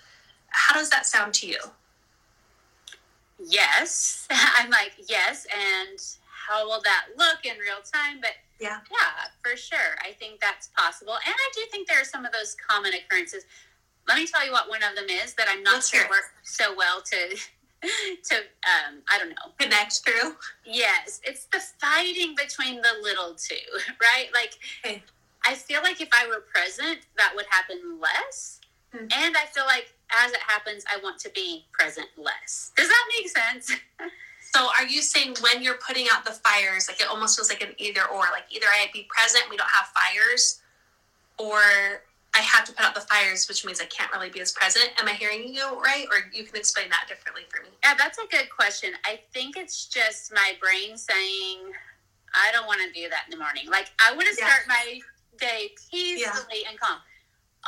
How 0.49 0.75
does 0.75 0.89
that 0.89 1.05
sound 1.05 1.33
to 1.35 1.47
you? 1.47 1.59
Yes. 3.43 4.27
I'm 4.31 4.69
like, 4.69 4.93
yes. 5.07 5.45
And 5.53 5.99
how 6.47 6.67
will 6.67 6.81
that 6.83 7.05
look 7.17 7.45
in 7.45 7.57
real 7.59 7.81
time? 7.93 8.19
But 8.19 8.31
yeah, 8.59 8.79
yeah, 8.91 9.29
for 9.41 9.55
sure. 9.57 9.97
I 10.03 10.11
think 10.13 10.39
that's 10.39 10.69
possible. 10.77 11.13
And 11.13 11.33
I 11.33 11.51
do 11.55 11.61
think 11.71 11.87
there 11.87 12.01
are 12.01 12.05
some 12.05 12.25
of 12.25 12.31
those 12.31 12.55
common 12.67 12.93
occurrences. 12.93 13.45
Let 14.07 14.17
me 14.17 14.27
tell 14.27 14.45
you 14.45 14.51
what 14.51 14.69
one 14.69 14.83
of 14.83 14.95
them 14.95 15.09
is 15.09 15.33
that 15.35 15.47
I'm 15.49 15.63
not 15.63 15.75
Let's 15.75 15.89
sure 15.89 16.09
work 16.09 16.33
so 16.43 16.75
well 16.75 17.01
to 17.01 17.37
to 18.23 18.35
um, 18.35 19.01
I 19.09 19.17
don't 19.17 19.29
know 19.29 19.51
connect 19.57 20.01
through. 20.05 20.35
Yes, 20.65 21.21
it's 21.23 21.45
the 21.45 21.59
fighting 21.79 22.35
between 22.35 22.81
the 22.81 22.93
little 23.01 23.35
two, 23.35 23.55
right? 24.01 24.27
Like 24.33 24.53
okay. 24.85 25.03
I 25.45 25.55
feel 25.55 25.81
like 25.81 26.01
if 26.01 26.09
I 26.13 26.27
were 26.27 26.43
present, 26.53 26.99
that 27.17 27.33
would 27.35 27.45
happen 27.49 27.99
less, 27.99 28.59
mm-hmm. 28.93 29.07
and 29.11 29.35
I 29.35 29.45
feel 29.47 29.65
like 29.65 29.93
as 30.11 30.31
it 30.31 30.41
happens, 30.45 30.83
I 30.93 30.99
want 31.01 31.19
to 31.21 31.29
be 31.31 31.65
present 31.71 32.07
less. 32.17 32.71
Does 32.75 32.87
that 32.87 33.05
make 33.17 33.29
sense? 33.29 33.71
So 34.53 34.67
are 34.77 34.85
you 34.85 35.01
saying 35.01 35.35
when 35.39 35.63
you're 35.63 35.77
putting 35.87 36.07
out 36.11 36.25
the 36.25 36.31
fires, 36.31 36.89
like 36.89 36.99
it 36.99 37.07
almost 37.07 37.37
feels 37.37 37.49
like 37.49 37.61
an 37.61 37.73
either 37.77 38.01
or, 38.13 38.23
like 38.31 38.43
either 38.49 38.65
I 38.67 38.87
be 38.91 39.07
present, 39.09 39.45
we 39.49 39.55
don't 39.55 39.69
have 39.69 39.85
fires, 39.95 40.59
or 41.37 41.61
I 42.33 42.39
have 42.39 42.63
to 42.65 42.73
put 42.73 42.85
out 42.85 42.95
the 42.95 43.01
fires, 43.01 43.47
which 43.47 43.65
means 43.65 43.81
I 43.81 43.85
can't 43.85 44.11
really 44.13 44.29
be 44.29 44.39
as 44.39 44.53
present. 44.53 44.89
Am 44.97 45.07
I 45.07 45.13
hearing 45.13 45.53
you 45.53 45.79
right? 45.81 46.05
Or 46.11 46.31
you 46.31 46.43
can 46.43 46.55
explain 46.55 46.89
that 46.89 47.05
differently 47.07 47.43
for 47.49 47.61
me. 47.61 47.69
Yeah, 47.83 47.93
that's 47.97 48.17
a 48.19 48.27
good 48.31 48.49
question. 48.49 48.91
I 49.05 49.19
think 49.33 49.57
it's 49.57 49.85
just 49.85 50.33
my 50.33 50.53
brain 50.61 50.97
saying, 50.97 51.57
I 52.33 52.51
don't 52.53 52.67
want 52.67 52.79
to 52.81 52.91
do 52.99 53.09
that 53.09 53.23
in 53.25 53.31
the 53.31 53.43
morning. 53.43 53.69
Like 53.69 53.91
I 53.99 54.15
want 54.15 54.27
to 54.27 54.35
yeah. 54.39 54.47
start 54.47 54.61
my 54.67 54.99
day 55.39 55.71
peacefully 55.91 56.63
yeah. 56.63 56.69
and 56.69 56.79
calm. 56.79 56.99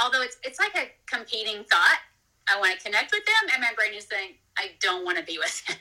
Although 0.01 0.21
it's 0.21 0.37
it's 0.43 0.59
like 0.59 0.75
a 0.75 0.89
competing 1.05 1.63
thought. 1.65 1.99
I 2.47 2.59
want 2.59 2.77
to 2.77 2.83
connect 2.83 3.13
with 3.13 3.25
them, 3.25 3.51
and 3.53 3.61
my 3.61 3.71
brain 3.73 3.93
is 3.93 4.05
saying, 4.05 4.31
I 4.57 4.71
don't 4.81 5.05
want 5.05 5.17
to 5.17 5.23
be 5.23 5.37
with 5.37 5.65
them. 5.65 5.77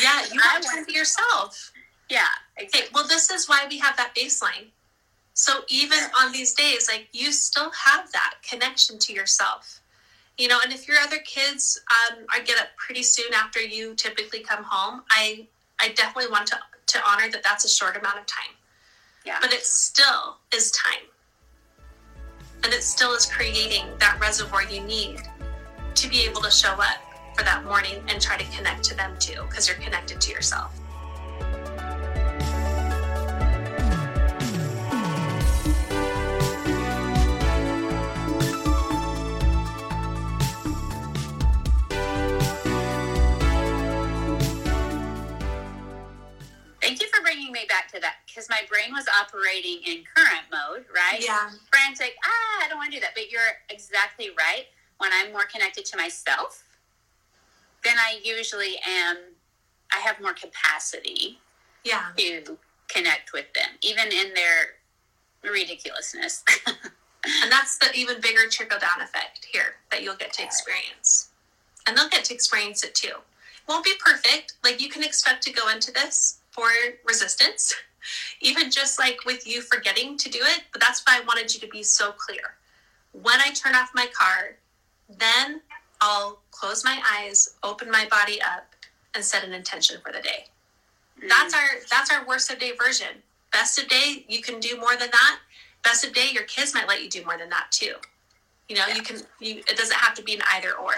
Yeah, 0.00 0.22
you 0.32 0.40
want 0.62 0.64
to 0.78 0.84
be 0.84 0.92
yourself. 0.92 1.72
Yeah, 2.08 2.20
exactly. 2.56 2.82
Okay, 2.82 2.90
well, 2.94 3.06
this 3.08 3.30
is 3.30 3.48
why 3.48 3.66
we 3.68 3.78
have 3.78 3.96
that 3.96 4.14
baseline 4.14 4.70
so 5.34 5.62
even 5.68 5.98
on 6.20 6.32
these 6.32 6.54
days, 6.54 6.88
like 6.90 7.08
you 7.12 7.32
still 7.32 7.70
have 7.70 8.10
that 8.12 8.34
connection 8.48 8.98
to 9.00 9.12
yourself. 9.12 9.80
You 10.38 10.48
know, 10.48 10.58
and 10.64 10.72
if 10.72 10.88
your 10.88 10.96
other 10.98 11.18
kids 11.18 11.80
um, 11.90 12.24
are 12.34 12.42
get 12.42 12.58
up 12.58 12.68
pretty 12.76 13.02
soon 13.02 13.32
after 13.34 13.60
you 13.60 13.94
typically 13.94 14.40
come 14.40 14.64
home, 14.64 15.02
I 15.10 15.46
I 15.80 15.88
definitely 15.90 16.30
want 16.30 16.46
to 16.48 16.58
to 16.86 16.98
honor 17.06 17.30
that 17.30 17.42
that's 17.42 17.64
a 17.64 17.68
short 17.68 17.96
amount 17.96 18.18
of 18.18 18.26
time. 18.26 18.54
Yeah. 19.26 19.38
But 19.40 19.52
it 19.52 19.64
still 19.64 20.36
is 20.54 20.70
time. 20.70 21.08
And 22.62 22.72
it 22.72 22.82
still 22.82 23.12
is 23.14 23.26
creating 23.26 23.86
that 23.98 24.18
reservoir 24.20 24.62
you 24.62 24.80
need 24.82 25.20
to 25.94 26.08
be 26.08 26.20
able 26.24 26.42
to 26.42 26.50
show 26.50 26.72
up 26.72 26.98
for 27.36 27.42
that 27.42 27.64
morning 27.64 28.02
and 28.08 28.20
try 28.20 28.36
to 28.36 28.56
connect 28.56 28.84
to 28.84 28.96
them 28.96 29.16
too, 29.18 29.42
because 29.48 29.66
you're 29.66 29.76
connected 29.78 30.20
to 30.20 30.30
yourself. 30.30 30.78
My 48.54 48.62
brain 48.68 48.94
was 48.94 49.06
operating 49.20 49.80
in 49.84 50.04
current 50.14 50.46
mode, 50.50 50.84
right? 50.94 51.20
Yeah. 51.20 51.50
Frantic, 51.72 52.14
ah, 52.24 52.64
I 52.64 52.68
don't 52.68 52.78
want 52.78 52.92
to 52.92 52.98
do 52.98 53.00
that. 53.00 53.10
But 53.14 53.30
you're 53.30 53.58
exactly 53.68 54.30
right. 54.38 54.66
When 54.98 55.10
I'm 55.12 55.32
more 55.32 55.44
connected 55.52 55.84
to 55.86 55.96
myself, 55.96 56.62
then 57.82 57.96
I 57.98 58.20
usually 58.22 58.76
am, 58.88 59.16
I 59.92 59.96
have 59.96 60.20
more 60.20 60.34
capacity 60.34 61.40
yeah. 61.82 62.12
to 62.16 62.56
connect 62.88 63.32
with 63.32 63.52
them, 63.54 63.70
even 63.82 64.06
in 64.12 64.32
their 64.34 65.50
ridiculousness. 65.50 66.44
and 66.66 67.50
that's 67.50 67.76
the 67.78 67.92
even 67.92 68.20
bigger 68.20 68.48
trickle 68.48 68.78
down 68.78 69.00
effect 69.02 69.48
here 69.50 69.74
that 69.90 70.02
you'll 70.02 70.16
get 70.16 70.32
to 70.34 70.44
experience. 70.44 71.30
And 71.88 71.98
they'll 71.98 72.08
get 72.08 72.24
to 72.26 72.34
experience 72.34 72.84
it 72.84 72.94
too. 72.94 73.16
Won't 73.68 73.84
be 73.84 73.94
perfect. 73.98 74.54
Like 74.62 74.80
you 74.80 74.88
can 74.88 75.02
expect 75.02 75.42
to 75.44 75.52
go 75.52 75.68
into 75.70 75.90
this 75.92 76.38
for 76.52 76.68
resistance, 77.04 77.74
even 78.40 78.70
just 78.70 78.98
like 78.98 79.24
with 79.24 79.46
you 79.46 79.60
forgetting 79.62 80.16
to 80.18 80.30
do 80.30 80.40
it. 80.42 80.62
But 80.72 80.80
that's 80.80 81.02
why 81.06 81.18
I 81.18 81.24
wanted 81.24 81.54
you 81.54 81.60
to 81.60 81.68
be 81.68 81.82
so 81.82 82.12
clear. 82.12 82.56
When 83.12 83.40
I 83.40 83.50
turn 83.50 83.74
off 83.74 83.90
my 83.94 84.06
car, 84.12 84.56
then 85.08 85.60
I'll 86.00 86.40
close 86.50 86.84
my 86.84 87.00
eyes, 87.16 87.56
open 87.62 87.90
my 87.90 88.06
body 88.10 88.40
up, 88.42 88.66
and 89.14 89.24
set 89.24 89.44
an 89.44 89.52
intention 89.52 90.00
for 90.04 90.12
the 90.12 90.20
day. 90.20 90.46
Mm-hmm. 91.18 91.28
That's 91.28 91.54
our 91.54 91.68
that's 91.90 92.12
our 92.12 92.26
worst 92.26 92.50
of 92.50 92.58
day 92.58 92.72
version. 92.72 93.22
Best 93.52 93.78
of 93.78 93.88
day, 93.88 94.24
you 94.28 94.42
can 94.42 94.58
do 94.58 94.76
more 94.78 94.96
than 94.96 95.10
that. 95.12 95.38
Best 95.84 96.04
of 96.04 96.12
day, 96.12 96.28
your 96.32 96.42
kids 96.44 96.74
might 96.74 96.88
let 96.88 97.02
you 97.02 97.08
do 97.08 97.24
more 97.24 97.38
than 97.38 97.50
that 97.50 97.66
too. 97.70 97.94
You 98.68 98.76
know, 98.76 98.84
yeah. 98.88 98.96
you 98.96 99.02
can 99.02 99.20
you 99.40 99.62
it 99.68 99.76
doesn't 99.76 99.96
have 99.96 100.14
to 100.14 100.22
be 100.22 100.34
an 100.34 100.42
either 100.52 100.72
or. 100.72 100.92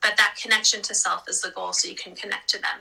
But 0.00 0.16
that 0.16 0.36
connection 0.40 0.80
to 0.82 0.94
self 0.94 1.28
is 1.28 1.42
the 1.42 1.50
goal 1.50 1.74
so 1.74 1.88
you 1.88 1.94
can 1.94 2.14
connect 2.14 2.48
to 2.50 2.58
them. 2.60 2.78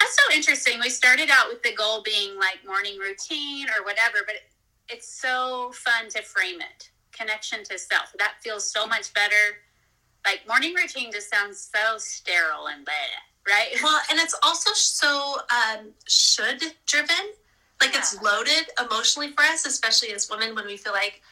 That's 0.00 0.16
so 0.16 0.34
interesting. 0.34 0.80
We 0.80 0.90
started 0.90 1.28
out 1.30 1.48
with 1.48 1.62
the 1.62 1.74
goal 1.74 2.02
being 2.02 2.36
like 2.38 2.58
morning 2.66 2.98
routine 2.98 3.66
or 3.68 3.84
whatever, 3.84 4.18
but 4.24 4.36
it's 4.88 5.08
so 5.08 5.72
fun 5.74 6.08
to 6.10 6.22
frame 6.22 6.60
it. 6.60 6.90
Connection 7.12 7.64
to 7.64 7.78
self. 7.78 8.12
That 8.18 8.34
feels 8.40 8.70
so 8.70 8.86
much 8.86 9.12
better. 9.12 9.58
Like 10.24 10.46
morning 10.46 10.74
routine 10.74 11.10
just 11.12 11.30
sounds 11.30 11.70
so 11.74 11.98
sterile 11.98 12.68
and 12.68 12.84
blah, 12.84 12.94
right? 13.46 13.74
Well, 13.82 14.00
and 14.10 14.18
it's 14.18 14.34
also 14.42 14.70
so 14.72 15.38
um, 15.50 15.88
should 16.06 16.62
driven. 16.86 17.32
Like 17.80 17.92
yeah. 17.92 18.00
it's 18.00 18.20
loaded 18.22 18.70
emotionally 18.80 19.32
for 19.32 19.42
us, 19.42 19.66
especially 19.66 20.12
as 20.12 20.28
women, 20.30 20.54
when 20.54 20.66
we 20.66 20.76
feel 20.76 20.92
like 20.92 21.22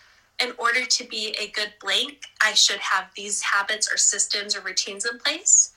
in 0.42 0.52
order 0.58 0.84
to 0.84 1.04
be 1.04 1.34
a 1.40 1.48
good 1.48 1.72
blank, 1.80 2.22
I 2.42 2.52
should 2.54 2.78
have 2.78 3.06
these 3.16 3.40
habits 3.40 3.90
or 3.92 3.96
systems 3.96 4.54
or 4.54 4.60
routines 4.60 5.06
in 5.06 5.18
place. 5.18 5.72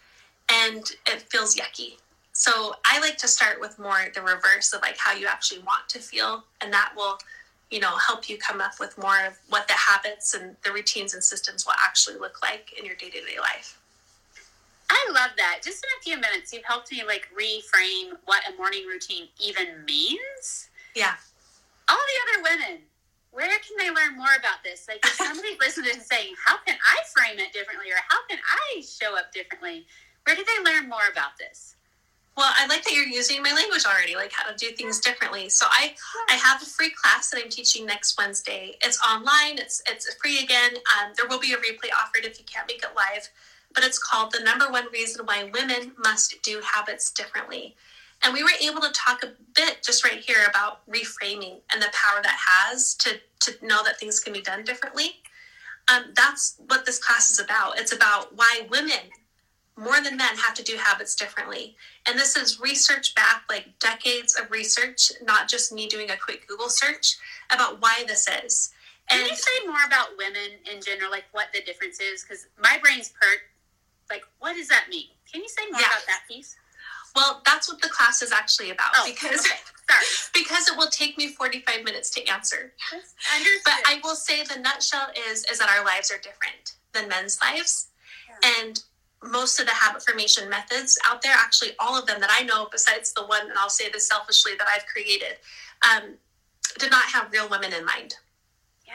And 0.51 0.83
it 1.07 1.21
feels 1.29 1.55
yucky. 1.55 1.97
So 2.39 2.73
I 2.85 3.01
like 3.01 3.17
to 3.17 3.27
start 3.27 3.59
with 3.59 3.77
more 3.79 3.97
the 4.15 4.21
reverse 4.21 4.71
of 4.71 4.81
like 4.81 4.97
how 4.97 5.11
you 5.13 5.27
actually 5.27 5.59
want 5.59 5.89
to 5.89 5.99
feel. 5.99 6.45
And 6.61 6.71
that 6.71 6.93
will, 6.95 7.17
you 7.69 7.81
know, 7.81 7.97
help 7.97 8.29
you 8.29 8.37
come 8.37 8.61
up 8.61 8.79
with 8.79 8.97
more 8.97 9.25
of 9.27 9.37
what 9.49 9.67
the 9.67 9.73
habits 9.73 10.33
and 10.33 10.55
the 10.63 10.71
routines 10.71 11.13
and 11.13 11.21
systems 11.21 11.65
will 11.65 11.73
actually 11.83 12.15
look 12.15 12.41
like 12.41 12.73
in 12.79 12.85
your 12.85 12.95
day 12.95 13.09
to 13.09 13.19
day 13.19 13.39
life. 13.41 13.77
I 14.89 15.05
love 15.11 15.31
that. 15.35 15.59
Just 15.65 15.83
in 15.83 15.89
a 15.99 16.01
few 16.01 16.15
minutes, 16.15 16.53
you've 16.53 16.63
helped 16.63 16.89
me 16.93 17.03
like 17.05 17.27
reframe 17.37 18.15
what 18.23 18.41
a 18.47 18.55
morning 18.55 18.85
routine 18.87 19.27
even 19.45 19.83
means. 19.85 20.69
Yeah. 20.95 21.15
All 21.89 21.97
the 21.97 22.39
other 22.39 22.55
women 22.55 22.79
where 23.31 23.47
can 23.47 23.77
they 23.77 23.91
learn 23.91 24.17
more 24.17 24.33
about 24.39 24.63
this? 24.63 24.87
Like, 24.87 25.05
if 25.05 25.11
somebody 25.11 25.55
listening 25.59 25.91
and 25.93 26.01
saying, 26.01 26.33
"How 26.45 26.57
can 26.65 26.77
I 26.81 27.03
frame 27.13 27.37
it 27.37 27.53
differently?" 27.53 27.91
or 27.91 27.99
"How 28.07 28.25
can 28.27 28.39
I 28.39 28.81
show 28.81 29.15
up 29.15 29.31
differently?" 29.31 29.85
Where 30.23 30.35
do 30.35 30.43
they 30.43 30.63
learn 30.63 30.89
more 30.89 31.07
about 31.11 31.37
this? 31.37 31.75
Well, 32.39 32.53
I 32.57 32.67
like 32.67 32.85
that 32.85 32.93
you're 32.93 33.05
using 33.05 33.43
my 33.43 33.51
language 33.51 33.83
already, 33.85 34.15
like 34.15 34.31
how 34.31 34.49
to 34.49 34.55
do 34.55 34.71
things 34.71 35.01
differently. 35.01 35.49
So 35.49 35.65
I, 35.69 35.93
I 36.29 36.35
have 36.35 36.61
a 36.61 36.65
free 36.65 36.89
class 36.89 37.29
that 37.31 37.41
I'm 37.43 37.49
teaching 37.49 37.85
next 37.85 38.17
Wednesday. 38.17 38.77
It's 38.81 38.97
online. 39.05 39.57
It's 39.57 39.83
it's 39.89 40.13
free 40.13 40.39
again. 40.41 40.71
Um, 40.75 41.11
there 41.17 41.27
will 41.27 41.41
be 41.41 41.51
a 41.51 41.57
replay 41.57 41.89
offered 42.01 42.23
if 42.23 42.39
you 42.39 42.45
can't 42.45 42.65
make 42.65 42.81
it 42.81 42.95
live, 42.95 43.27
but 43.75 43.83
it's 43.83 43.99
called 43.99 44.31
the 44.31 44.39
number 44.39 44.71
one 44.71 44.85
reason 44.93 45.25
why 45.25 45.51
women 45.53 45.91
must 45.97 46.41
do 46.41 46.61
habits 46.63 47.11
differently. 47.11 47.75
And 48.23 48.33
we 48.33 48.41
were 48.41 48.51
able 48.61 48.79
to 48.83 48.91
talk 48.93 49.21
a 49.21 49.33
bit 49.53 49.83
just 49.83 50.05
right 50.05 50.21
here 50.21 50.45
about 50.49 50.89
reframing 50.89 51.59
and 51.73 51.81
the 51.81 51.91
power 51.91 52.21
that 52.23 52.37
has 52.47 52.93
to, 52.95 53.19
to 53.41 53.65
know 53.65 53.83
that 53.83 53.99
things 53.99 54.21
can 54.21 54.31
be 54.31 54.41
done 54.41 54.63
differently. 54.63 55.15
Um, 55.93 56.13
that's 56.15 56.55
what 56.67 56.85
this 56.85 56.99
class 56.99 57.31
is 57.31 57.39
about. 57.39 57.79
It's 57.79 57.91
about 57.91 58.33
why 58.37 58.67
women, 58.69 59.11
more 59.79 60.01
than 60.01 60.17
men, 60.17 60.35
have 60.35 60.53
to 60.55 60.63
do 60.63 60.75
habits 60.75 61.15
differently. 61.15 61.75
And 62.05 62.19
this 62.19 62.35
is 62.35 62.59
research 62.59 63.15
back, 63.15 63.43
like 63.49 63.79
decades 63.79 64.35
of 64.35 64.51
research, 64.51 65.11
not 65.23 65.47
just 65.47 65.71
me 65.71 65.87
doing 65.87 66.11
a 66.11 66.17
quick 66.17 66.47
Google 66.47 66.69
search 66.69 67.17
about 67.49 67.81
why 67.81 68.03
this 68.05 68.27
is. 68.43 68.71
And 69.09 69.21
Can 69.21 69.29
you 69.29 69.35
say 69.35 69.65
more 69.65 69.85
about 69.87 70.09
women 70.17 70.59
in 70.71 70.81
general, 70.81 71.09
like 71.09 71.25
what 71.31 71.47
the 71.53 71.61
difference 71.61 71.99
is? 71.99 72.23
Because 72.23 72.47
my 72.61 72.77
brain's 72.81 73.09
pert. 73.09 73.39
Like, 74.09 74.23
what 74.39 74.55
does 74.55 74.67
that 74.67 74.85
mean? 74.89 75.07
Can 75.31 75.41
you 75.41 75.47
say 75.47 75.63
more 75.71 75.79
yeah. 75.79 75.87
about 75.87 76.05
that 76.07 76.21
piece? 76.27 76.55
Well, 77.15 77.41
that's 77.45 77.69
what 77.69 77.81
the 77.81 77.89
class 77.89 78.21
is 78.21 78.31
actually 78.31 78.71
about 78.71 78.91
oh, 78.97 79.05
because 79.05 79.39
okay. 79.39 79.55
because 80.33 80.67
it 80.67 80.77
will 80.77 80.89
take 80.89 81.17
me 81.17 81.29
45 81.29 81.83
minutes 81.83 82.09
to 82.11 82.25
answer. 82.27 82.73
But 83.65 83.73
I 83.85 83.99
will 84.03 84.15
say 84.15 84.43
the 84.43 84.59
nutshell 84.59 85.07
is 85.29 85.45
is 85.45 85.59
that 85.59 85.69
our 85.69 85.83
lives 85.83 86.11
are 86.11 86.17
different 86.17 86.75
than 86.93 87.07
men's 87.07 87.39
lives. 87.41 87.87
Yeah. 88.27 88.51
And 88.59 88.83
most 89.23 89.59
of 89.59 89.65
the 89.65 89.73
habit 89.73 90.03
formation 90.03 90.49
methods 90.49 90.97
out 91.05 91.21
there, 91.21 91.33
actually 91.35 91.71
all 91.79 91.97
of 91.97 92.05
them 92.05 92.19
that 92.21 92.29
I 92.31 92.43
know, 92.43 92.67
besides 92.71 93.13
the 93.13 93.23
one, 93.23 93.49
and 93.49 93.57
I'll 93.57 93.69
say 93.69 93.89
this 93.89 94.07
selfishly 94.07 94.53
that 94.57 94.67
I've 94.73 94.85
created, 94.85 95.37
um, 95.83 96.15
did 96.77 96.91
not 96.91 97.03
have 97.05 97.31
real 97.31 97.49
women 97.49 97.73
in 97.73 97.85
mind. 97.85 98.15
Yeah. 98.87 98.93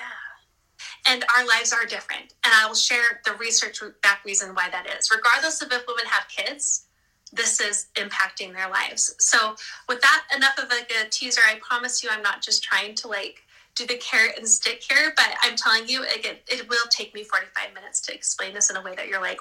And 1.07 1.25
our 1.37 1.47
lives 1.47 1.73
are 1.73 1.85
different. 1.85 2.35
And 2.45 2.55
I 2.55 2.67
will 2.67 2.75
share 2.75 3.21
the 3.25 3.35
research 3.35 3.83
back 4.03 4.25
reason 4.25 4.55
why 4.55 4.71
that 4.71 4.87
is. 4.99 5.11
Regardless 5.11 5.61
of 5.61 5.71
if 5.73 5.87
women 5.87 6.07
have 6.07 6.27
kids, 6.29 6.87
this 7.33 7.61
is 7.61 7.87
impacting 7.97 8.55
their 8.55 8.71
lives. 8.71 9.15
So, 9.19 9.57
with 9.89 10.01
that, 10.01 10.25
enough 10.35 10.59
of 10.59 10.71
like 10.71 10.91
a 10.91 11.09
teaser. 11.09 11.41
I 11.47 11.59
promise 11.61 12.03
you, 12.03 12.11
I'm 12.13 12.23
not 12.23 12.43
just 12.43 12.63
trying 12.63 12.95
to 12.97 13.09
like 13.09 13.43
do 13.75 13.87
the 13.87 13.97
carrot 13.97 14.39
and 14.39 14.49
stick 14.49 14.83
here, 14.89 15.13
but 15.17 15.35
I'm 15.43 15.57
telling 15.57 15.89
you, 15.89 16.05
again, 16.05 16.37
it 16.47 16.69
will 16.69 16.87
take 16.91 17.15
me 17.15 17.25
45 17.25 17.75
minutes 17.75 18.01
to 18.03 18.15
explain 18.15 18.55
this 18.55 18.71
in 18.71 18.77
a 18.77 18.83
way 18.83 18.95
that 18.95 19.09
you're 19.09 19.21
like, 19.21 19.39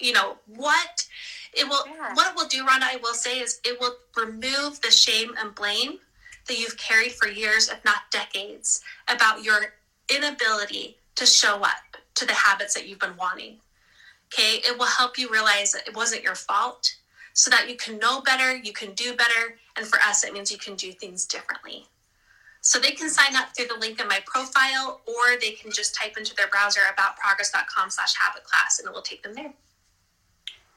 you 0.00 0.12
know, 0.12 0.36
what 0.46 1.06
it 1.52 1.68
will, 1.68 1.84
yeah. 1.86 2.14
what 2.14 2.30
it 2.30 2.36
will 2.36 2.48
do, 2.48 2.64
Rhonda, 2.64 2.84
I 2.84 2.98
will 3.02 3.14
say 3.14 3.40
is 3.40 3.60
it 3.64 3.78
will 3.78 3.96
remove 4.16 4.80
the 4.80 4.90
shame 4.90 5.34
and 5.38 5.54
blame 5.54 5.98
that 6.48 6.58
you've 6.58 6.78
carried 6.78 7.12
for 7.12 7.28
years, 7.28 7.68
if 7.68 7.84
not 7.84 8.10
decades, 8.10 8.82
about 9.08 9.44
your 9.44 9.74
inability 10.14 10.96
to 11.16 11.26
show 11.26 11.62
up 11.62 11.96
to 12.14 12.26
the 12.26 12.32
habits 12.32 12.74
that 12.74 12.88
you've 12.88 12.98
been 12.98 13.16
wanting. 13.16 13.58
Okay, 14.32 14.62
it 14.66 14.78
will 14.78 14.86
help 14.86 15.18
you 15.18 15.28
realize 15.28 15.72
that 15.72 15.86
it 15.86 15.94
wasn't 15.94 16.22
your 16.22 16.34
fault 16.34 16.94
so 17.34 17.50
that 17.50 17.68
you 17.68 17.76
can 17.76 17.98
know 17.98 18.22
better, 18.22 18.56
you 18.56 18.72
can 18.72 18.92
do 18.92 19.14
better, 19.14 19.56
and 19.76 19.86
for 19.86 19.98
us, 20.00 20.24
it 20.24 20.32
means 20.32 20.50
you 20.50 20.58
can 20.58 20.74
do 20.74 20.92
things 20.92 21.26
differently. 21.26 21.86
So 22.62 22.78
they 22.78 22.92
can 22.92 23.10
sign 23.10 23.36
up 23.36 23.54
through 23.54 23.66
the 23.66 23.78
link 23.78 24.00
in 24.00 24.08
my 24.08 24.20
profile, 24.24 25.00
or 25.06 25.38
they 25.40 25.50
can 25.50 25.70
just 25.72 25.94
type 25.94 26.16
into 26.16 26.34
their 26.34 26.48
browser 26.48 26.80
aboutprogress.com 26.80 27.90
slash 27.90 28.14
habit 28.16 28.44
class, 28.44 28.78
and 28.78 28.88
it 28.88 28.94
will 28.94 29.02
take 29.02 29.22
them 29.22 29.34
there. 29.34 29.52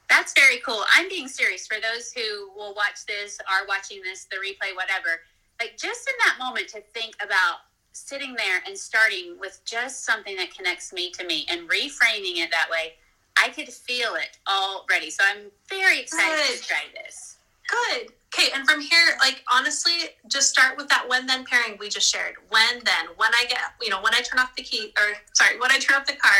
That's 0.08 0.32
very 0.34 0.58
cool. 0.58 0.84
I'm 0.94 1.08
being 1.08 1.28
serious. 1.28 1.66
For 1.66 1.76
those 1.80 2.12
who 2.12 2.50
will 2.56 2.74
watch 2.74 3.06
this, 3.06 3.38
are 3.40 3.66
watching 3.66 4.02
this, 4.02 4.24
the 4.24 4.36
replay, 4.36 4.74
whatever, 4.74 5.22
like 5.60 5.76
just 5.78 6.08
in 6.08 6.14
that 6.26 6.36
moment 6.38 6.68
to 6.70 6.80
think 6.92 7.14
about 7.22 7.58
sitting 7.92 8.34
there 8.34 8.62
and 8.66 8.76
starting 8.76 9.36
with 9.40 9.60
just 9.64 10.04
something 10.04 10.36
that 10.36 10.54
connects 10.54 10.92
me 10.92 11.10
to 11.12 11.24
me 11.24 11.46
and 11.48 11.68
reframing 11.68 12.36
it 12.36 12.50
that 12.50 12.68
way 12.70 12.94
I 13.36 13.50
could 13.50 13.68
feel 13.68 14.14
it 14.14 14.38
already. 14.48 15.10
So 15.10 15.22
I'm 15.26 15.50
very 15.68 16.00
excited 16.00 16.36
Good. 16.48 16.62
to 16.62 16.68
try 16.68 16.82
this. 16.94 17.36
Good. 17.68 18.12
Okay, 18.36 18.50
and 18.54 18.68
from 18.68 18.80
here, 18.80 19.16
like 19.18 19.42
honestly, 19.50 20.10
just 20.28 20.50
start 20.50 20.76
with 20.76 20.88
that 20.88 21.08
when 21.08 21.26
then 21.26 21.44
pairing 21.44 21.78
we 21.78 21.88
just 21.88 22.12
shared. 22.12 22.34
When 22.50 22.84
then, 22.84 23.06
when 23.16 23.30
I 23.34 23.46
get, 23.48 23.60
you 23.80 23.88
know, 23.88 24.02
when 24.02 24.14
I 24.14 24.20
turn 24.20 24.38
off 24.38 24.54
the 24.54 24.62
key, 24.62 24.92
or 24.98 25.14
sorry, 25.32 25.58
when 25.58 25.70
I 25.70 25.78
turn 25.78 25.96
off 25.96 26.06
the 26.06 26.16
car, 26.16 26.32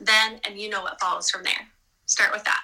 then, 0.00 0.40
and 0.44 0.58
you 0.58 0.68
know 0.68 0.82
what 0.82 1.00
follows 1.00 1.30
from 1.30 1.42
there. 1.42 1.68
Start 2.06 2.32
with 2.32 2.44
that. 2.44 2.60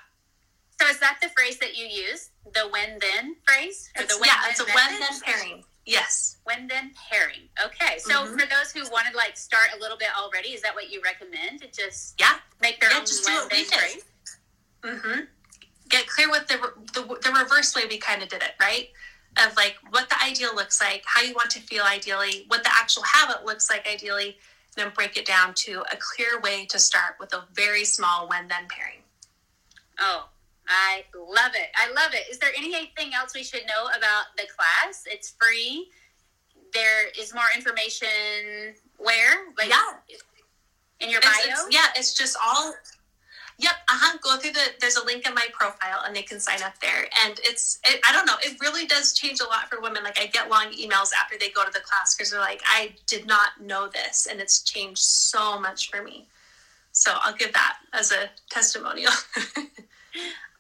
So 0.81 0.87
is 0.88 1.01
that 1.01 1.19
the 1.21 1.29
phrase 1.31 1.59
that 1.59 1.77
you 1.77 1.87
use? 1.87 2.31
The 2.55 2.69
when 2.71 2.99
then 3.01 3.35
phrase? 3.47 3.91
Or 3.99 4.05
the 4.05 4.17
when, 4.21 4.29
yeah, 4.29 4.49
it's 4.49 4.61
a 4.61 4.64
when 4.64 5.01
then 5.01 5.21
pairing. 5.25 5.64
Yes. 5.85 6.37
When 6.45 6.69
then 6.69 6.93
pairing. 7.11 7.49
Okay. 7.64 7.99
So 7.99 8.12
mm-hmm. 8.12 8.37
for 8.37 8.47
those 8.47 8.71
who 8.73 8.88
want 8.93 9.07
to 9.11 9.17
like 9.17 9.37
start 9.37 9.71
a 9.77 9.81
little 9.81 9.97
bit 9.97 10.09
already, 10.17 10.51
is 10.51 10.62
that 10.62 10.75
what 10.75 10.91
you 10.91 11.01
recommend? 11.03 11.62
To 11.62 11.67
just 11.73 12.14
yeah 12.21 12.35
make 12.61 12.81
their 12.81 12.91
yeah, 12.91 12.99
own 12.99 13.07
just 13.07 13.27
do 13.27 13.33
what 13.33 13.51
we 13.51 13.64
did. 13.64 14.03
Mm-hmm. 14.85 15.21
Get 15.88 16.07
clear 16.07 16.31
with 16.31 16.46
the, 16.48 16.59
the 16.92 17.03
the 17.22 17.33
reverse 17.33 17.74
way 17.74 17.83
we 17.88 17.98
kind 17.98 18.22
of 18.22 18.29
did 18.29 18.42
it, 18.42 18.53
right? 18.61 18.88
Of 19.44 19.57
like 19.57 19.77
what 19.90 20.09
the 20.09 20.16
ideal 20.22 20.55
looks 20.55 20.81
like, 20.81 21.03
how 21.07 21.22
you 21.22 21.35
want 21.35 21.51
to 21.51 21.61
feel 21.61 21.85
ideally, 21.85 22.44
what 22.48 22.64
the 22.64 22.70
actual 22.72 23.05
habit 23.05 23.44
looks 23.44 23.70
like 23.70 23.87
ideally, 23.87 24.37
and 24.77 24.87
then 24.87 24.92
break 24.94 25.16
it 25.16 25.27
down 25.27 25.55
to 25.55 25.83
a 25.92 25.96
clear 25.96 26.40
way 26.40 26.66
to 26.66 26.79
start 26.79 27.16
with 27.20 27.33
a 27.33 27.44
very 27.55 27.85
small 27.85 28.29
when 28.29 28.48
then 28.48 28.66
pairing. 28.68 29.03
Oh, 29.98 30.29
I 30.68 31.05
love 31.16 31.53
it. 31.55 31.70
I 31.77 31.90
love 31.92 32.12
it. 32.12 32.31
Is 32.31 32.38
there 32.38 32.51
anything 32.57 33.14
else 33.14 33.35
we 33.35 33.42
should 33.42 33.62
know 33.66 33.87
about 33.96 34.37
the 34.37 34.44
class? 34.55 35.05
It's 35.07 35.35
free. 35.40 35.88
There 36.74 37.09
is 37.18 37.35
more 37.35 37.48
information 37.57 38.74
where? 38.98 39.46
Like 39.57 39.70
yeah. 39.70 39.94
In 41.01 41.11
your 41.11 41.20
bio? 41.20 41.31
It's, 41.38 41.48
it's, 41.48 41.74
yeah, 41.74 41.87
it's 41.96 42.14
just 42.14 42.37
all. 42.44 42.74
Yep. 43.59 43.73
Uh 43.88 43.92
huh. 43.94 44.18
Go 44.23 44.37
through 44.37 44.53
the. 44.53 44.61
There's 44.81 44.97
a 44.97 45.05
link 45.05 45.27
in 45.27 45.35
my 45.35 45.47
profile, 45.53 46.03
and 46.07 46.14
they 46.14 46.23
can 46.23 46.38
sign 46.38 46.62
up 46.62 46.79
there. 46.81 47.07
And 47.25 47.40
it's. 47.42 47.81
It, 47.85 48.01
I 48.09 48.12
don't 48.12 48.27
know. 48.27 48.37
It 48.42 48.57
really 48.61 48.87
does 48.87 49.12
change 49.12 49.40
a 49.40 49.44
lot 49.44 49.68
for 49.68 49.81
women. 49.81 50.05
Like 50.05 50.18
I 50.18 50.27
get 50.27 50.49
long 50.49 50.66
emails 50.72 51.11
after 51.12 51.37
they 51.39 51.51
go 51.51 51.64
to 51.64 51.70
the 51.72 51.80
class 51.80 52.14
because 52.14 52.30
they're 52.30 52.41
like, 52.41 52.62
I 52.66 52.95
did 53.07 53.26
not 53.26 53.61
know 53.61 53.89
this, 53.89 54.26
and 54.30 54.41
it's 54.41 54.62
changed 54.62 55.01
so 55.01 55.61
much 55.61 55.91
for 55.91 56.03
me. 56.03 56.26
So 56.93 57.12
I'll 57.22 57.35
give 57.35 57.53
that 57.53 57.78
as 57.93 58.12
a 58.12 58.30
testimonial. 58.49 59.12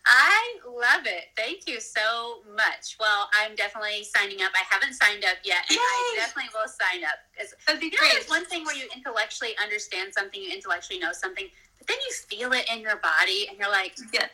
I 0.06 0.56
love 0.66 1.04
it. 1.04 1.24
Thank 1.36 1.68
you 1.68 1.80
so 1.80 2.38
much. 2.56 2.96
Well, 2.98 3.28
I'm 3.38 3.54
definitely 3.54 4.04
signing 4.04 4.40
up. 4.42 4.52
I 4.54 4.64
haven't 4.68 4.94
signed 4.94 5.22
up 5.24 5.36
yet, 5.44 5.68
and 5.68 5.76
Yay! 5.76 5.82
I 5.82 6.14
definitely 6.16 6.50
will 6.54 6.66
sign 6.66 7.04
up. 7.04 7.18
That'd 7.66 7.80
be 7.80 7.86
you. 7.86 7.92
Know, 7.92 8.24
one 8.28 8.46
thing 8.46 8.64
where 8.64 8.74
you 8.74 8.88
intellectually 8.96 9.52
understand 9.62 10.14
something, 10.14 10.40
you 10.40 10.50
intellectually 10.50 10.98
know 10.98 11.12
something, 11.12 11.48
but 11.78 11.86
then 11.86 11.96
you 12.06 12.14
feel 12.14 12.52
it 12.52 12.68
in 12.72 12.80
your 12.80 12.96
body, 12.96 13.46
and 13.48 13.58
you're 13.58 13.70
like, 13.70 13.94
yeah. 14.12 14.26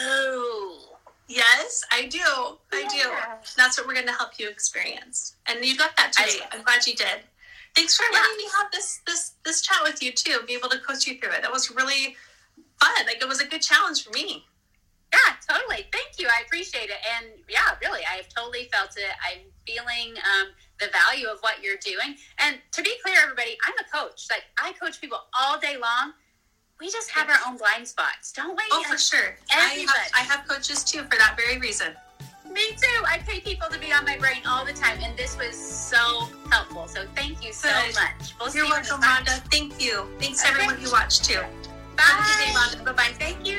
oh. 0.00 0.84
Yes, 1.30 1.84
I 1.92 2.06
do. 2.06 2.20
I 2.72 2.80
yeah. 2.80 2.88
do. 2.88 3.10
That's 3.54 3.76
what 3.76 3.86
we're 3.86 3.92
going 3.92 4.06
to 4.06 4.14
help 4.14 4.38
you 4.38 4.48
experience, 4.48 5.36
and 5.46 5.62
you 5.62 5.76
got 5.76 5.94
that 5.98 6.14
today. 6.14 6.42
I'm 6.52 6.62
glad 6.62 6.86
you 6.86 6.94
did. 6.94 7.20
Thanks 7.74 7.96
for 7.96 8.04
yeah. 8.10 8.18
letting 8.18 8.36
me 8.38 8.44
have 8.58 8.72
this 8.72 9.00
this 9.06 9.32
this 9.44 9.60
chat 9.60 9.76
with 9.82 10.02
you 10.02 10.10
too. 10.12 10.40
Be 10.46 10.54
able 10.54 10.70
to 10.70 10.78
coach 10.78 11.06
you 11.06 11.18
through 11.18 11.32
it. 11.32 11.42
That 11.42 11.52
was 11.52 11.70
really 11.70 12.16
fun. 12.80 13.06
Like 13.06 13.20
it 13.20 13.28
was 13.28 13.40
a 13.40 13.46
good 13.46 13.62
challenge 13.62 14.04
for 14.04 14.10
me. 14.12 14.44
Yeah, 15.12 15.34
totally. 15.48 15.86
Thank 15.92 16.18
you. 16.18 16.28
I 16.28 16.42
appreciate 16.44 16.90
it. 16.90 16.98
And 17.16 17.32
yeah, 17.48 17.76
really, 17.82 18.00
I 18.10 18.16
have 18.16 18.28
totally 18.28 18.68
felt 18.72 18.96
it. 18.96 19.12
I'm 19.24 19.44
feeling 19.66 20.16
um, 20.16 20.48
the 20.80 20.88
value 20.92 21.28
of 21.28 21.38
what 21.40 21.62
you're 21.62 21.80
doing. 21.80 22.16
And 22.38 22.58
to 22.72 22.82
be 22.82 22.94
clear, 23.04 23.16
everybody, 23.22 23.56
I'm 23.66 23.74
a 23.78 23.88
coach. 23.88 24.28
Like 24.30 24.44
I 24.60 24.72
coach 24.72 25.00
people 25.00 25.18
all 25.38 25.58
day 25.58 25.76
long. 25.76 26.12
We 26.80 26.90
just 26.90 27.10
have 27.10 27.28
our 27.28 27.38
own 27.46 27.56
blind 27.56 27.88
spots, 27.88 28.32
don't 28.32 28.56
we? 28.56 28.62
Oh, 28.70 28.84
for 28.88 28.96
sure. 28.96 29.36
I 29.50 29.84
have, 29.86 30.12
I 30.16 30.20
have 30.20 30.46
coaches 30.46 30.84
too 30.84 31.02
for 31.02 31.18
that 31.18 31.36
very 31.36 31.58
reason. 31.58 31.92
Me 32.52 32.68
too. 32.76 33.04
I 33.06 33.18
pay 33.26 33.40
people 33.40 33.68
to 33.68 33.78
be 33.80 33.92
on 33.92 34.04
my 34.04 34.16
brain 34.16 34.42
all 34.46 34.64
the 34.64 34.72
time, 34.72 34.98
and 35.02 35.16
this 35.16 35.36
was 35.36 35.56
so 35.56 36.28
helpful. 36.50 36.86
So 36.86 37.04
thank 37.16 37.44
you 37.44 37.52
so 37.52 37.68
Good. 37.68 37.94
much. 37.94 38.34
We'll 38.40 38.54
You're 38.54 38.66
welcome, 38.66 39.00
Rhonda. 39.00 39.42
Thank 39.50 39.82
you. 39.82 40.06
Thanks 40.20 40.44
okay. 40.44 40.54
everyone 40.54 40.76
who 40.76 40.90
watched 40.92 41.24
too. 41.24 41.40
Bye. 41.96 42.02
Have 42.04 42.20
a 42.20 42.28
good 42.28 42.38
day, 42.44 42.58
Rhonda. 42.58 42.84
Bye 42.84 42.92
bye. 42.92 43.14
Thank 43.18 43.46
you. 43.46 43.58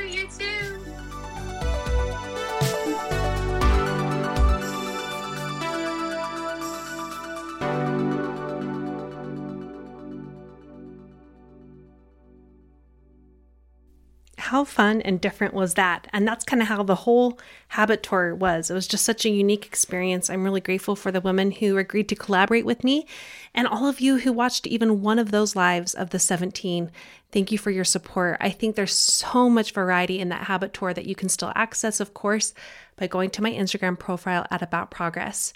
How 14.49 14.63
fun 14.63 15.01
and 15.01 15.21
different 15.21 15.53
was 15.53 15.75
that? 15.75 16.07
And 16.11 16.27
that's 16.27 16.43
kind 16.43 16.61
of 16.61 16.67
how 16.67 16.81
the 16.81 16.95
whole 16.95 17.39
habit 17.69 18.01
tour 18.01 18.33
was. 18.33 18.71
It 18.71 18.73
was 18.73 18.87
just 18.87 19.05
such 19.05 19.23
a 19.23 19.29
unique 19.29 19.65
experience. 19.65 20.27
I'm 20.27 20.43
really 20.43 20.59
grateful 20.59 20.95
for 20.95 21.11
the 21.11 21.21
women 21.21 21.51
who 21.51 21.77
agreed 21.77 22.09
to 22.09 22.15
collaborate 22.15 22.65
with 22.65 22.83
me 22.83 23.05
and 23.53 23.67
all 23.67 23.87
of 23.87 23.99
you 23.99 24.17
who 24.17 24.33
watched 24.33 24.65
even 24.65 25.01
one 25.01 25.19
of 25.19 25.29
those 25.29 25.55
lives 25.55 25.93
of 25.93 26.09
the 26.09 26.17
17. 26.17 26.89
Thank 27.31 27.51
you 27.51 27.59
for 27.59 27.69
your 27.69 27.83
support. 27.83 28.37
I 28.41 28.49
think 28.49 28.75
there's 28.75 28.95
so 28.95 29.51
much 29.51 29.71
variety 29.71 30.19
in 30.19 30.29
that 30.29 30.47
habit 30.47 30.73
tour 30.73 30.95
that 30.95 31.05
you 31.05 31.13
can 31.13 31.29
still 31.29 31.51
access, 31.53 31.99
of 31.99 32.15
course, 32.15 32.55
by 32.95 33.05
going 33.05 33.29
to 33.31 33.43
my 33.43 33.51
Instagram 33.51 33.99
profile 33.99 34.47
at 34.49 34.63
About 34.63 34.89
Progress. 34.89 35.53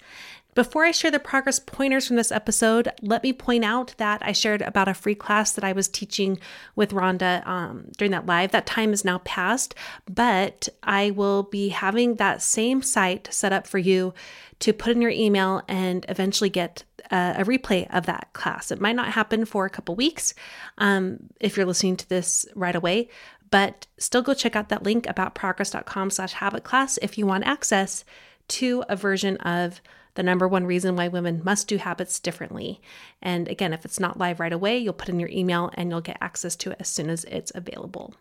Before 0.54 0.84
I 0.84 0.92
share 0.92 1.10
the 1.10 1.18
progress 1.18 1.58
pointers 1.58 2.06
from 2.06 2.16
this 2.16 2.30
episode, 2.30 2.88
let 3.02 3.24
me 3.24 3.32
point 3.32 3.64
out 3.64 3.94
that 3.98 4.22
I 4.24 4.30
shared 4.30 4.62
about 4.62 4.86
a 4.86 4.94
free 4.94 5.16
class 5.16 5.50
that 5.52 5.64
I 5.64 5.72
was 5.72 5.88
teaching 5.88 6.38
with 6.76 6.92
Rhonda 6.92 7.44
um, 7.44 7.86
during 7.96 8.12
that 8.12 8.26
live. 8.26 8.52
That 8.52 8.66
time 8.66 8.92
is 8.92 9.04
now 9.04 9.18
past, 9.18 9.74
but 10.12 10.68
I 10.84 11.10
will 11.10 11.42
be 11.42 11.70
having 11.70 12.16
that 12.16 12.40
same 12.40 12.82
site 12.82 13.28
set 13.32 13.52
up 13.52 13.66
for 13.66 13.78
you 13.78 14.14
to 14.60 14.72
put 14.72 14.92
in 14.92 15.02
your 15.02 15.10
email 15.10 15.62
and 15.66 16.06
eventually 16.08 16.50
get 16.50 16.84
a, 17.10 17.34
a 17.38 17.44
replay 17.44 17.92
of 17.92 18.06
that 18.06 18.28
class. 18.32 18.70
It 18.70 18.80
might 18.80 18.96
not 18.96 19.12
happen 19.12 19.44
for 19.44 19.66
a 19.66 19.70
couple 19.70 19.96
weeks 19.96 20.34
um, 20.78 21.18
if 21.40 21.56
you're 21.56 21.66
listening 21.66 21.96
to 21.96 22.08
this 22.08 22.46
right 22.54 22.76
away, 22.76 23.08
but 23.50 23.88
still 23.98 24.22
go 24.22 24.34
check 24.34 24.54
out 24.54 24.68
that 24.68 24.84
link 24.84 25.08
about 25.08 25.34
progress.com 25.34 26.10
slash 26.10 26.34
habit 26.34 26.62
class 26.62 26.96
if 27.02 27.18
you 27.18 27.26
want 27.26 27.44
access 27.44 28.04
to 28.46 28.84
a 28.88 28.94
version 28.94 29.36
of 29.38 29.80
the 30.14 30.22
number 30.22 30.46
one 30.46 30.66
reason 30.66 30.96
why 30.96 31.08
women 31.08 31.42
must 31.44 31.68
do 31.68 31.76
habits 31.76 32.20
differently. 32.20 32.80
And 33.20 33.48
again, 33.48 33.72
if 33.72 33.84
it's 33.84 34.00
not 34.00 34.18
live 34.18 34.40
right 34.40 34.52
away, 34.52 34.78
you'll 34.78 34.92
put 34.92 35.08
in 35.08 35.20
your 35.20 35.30
email 35.30 35.70
and 35.74 35.90
you'll 35.90 36.00
get 36.00 36.18
access 36.20 36.56
to 36.56 36.70
it 36.70 36.76
as 36.80 36.88
soon 36.88 37.10
as 37.10 37.24
it's 37.24 37.52
available. 37.54 38.14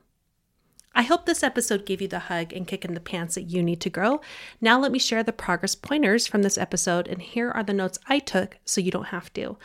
I 0.95 1.01
hope 1.01 1.25
this 1.25 1.41
episode 1.41 1.87
gave 1.87 2.01
you 2.01 2.07
the 2.07 2.19
hug 2.19 2.53
and 2.53 2.67
kick 2.67 2.85
in 2.85 2.93
the 2.93 2.99
pants 2.99 3.33
that 3.35 3.43
you 3.43 3.63
need 3.63 3.81
to 3.81 3.89
grow. 3.89 4.21
Now, 4.61 4.79
let 4.79 4.91
me 4.91 4.99
share 4.99 5.23
the 5.23 5.33
progress 5.33 5.73
pointers 5.73 6.27
from 6.27 6.43
this 6.43 6.57
episode, 6.57 7.07
and 7.07 7.19
here 7.19 7.49
are 7.49 7.63
the 7.63 7.73
notes 7.73 7.97
I 8.07 8.19
took 8.19 8.57
so 8.63 8.79
you 8.79 8.91
don't 8.91 9.05
have 9.05 9.33
to. 9.33 9.57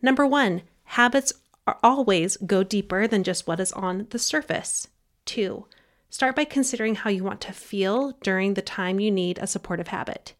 Number 0.00 0.24
one, 0.24 0.62
habits 0.84 1.32
are 1.66 1.78
always 1.82 2.36
go 2.36 2.62
deeper 2.62 3.08
than 3.08 3.24
just 3.24 3.48
what 3.48 3.58
is 3.58 3.72
on 3.72 4.06
the 4.10 4.18
surface. 4.20 4.86
Two, 5.24 5.66
start 6.08 6.36
by 6.36 6.44
considering 6.44 6.94
how 6.94 7.10
you 7.10 7.24
want 7.24 7.40
to 7.40 7.52
feel 7.52 8.12
during 8.22 8.54
the 8.54 8.62
time 8.62 9.00
you 9.00 9.10
need 9.10 9.38
a 9.38 9.48
supportive 9.48 9.88
habit. 9.88 10.34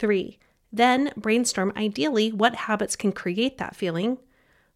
Three, 0.00 0.40
then 0.74 1.12
brainstorm 1.16 1.72
ideally 1.76 2.32
what 2.32 2.56
habits 2.56 2.96
can 2.96 3.12
create 3.12 3.58
that 3.58 3.76
feeling. 3.76 4.18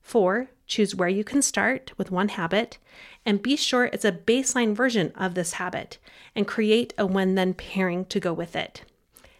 Four, 0.00 0.50
choose 0.66 0.94
where 0.94 1.08
you 1.08 1.24
can 1.24 1.42
start 1.42 1.92
with 1.98 2.10
one 2.10 2.28
habit 2.28 2.78
and 3.26 3.42
be 3.42 3.56
sure 3.56 3.86
it's 3.86 4.04
a 4.04 4.12
baseline 4.12 4.74
version 4.74 5.12
of 5.16 5.34
this 5.34 5.54
habit 5.54 5.98
and 6.36 6.46
create 6.46 6.94
a 6.96 7.04
when 7.04 7.34
then 7.34 7.52
pairing 7.52 8.04
to 8.06 8.20
go 8.20 8.32
with 8.32 8.54
it. 8.54 8.84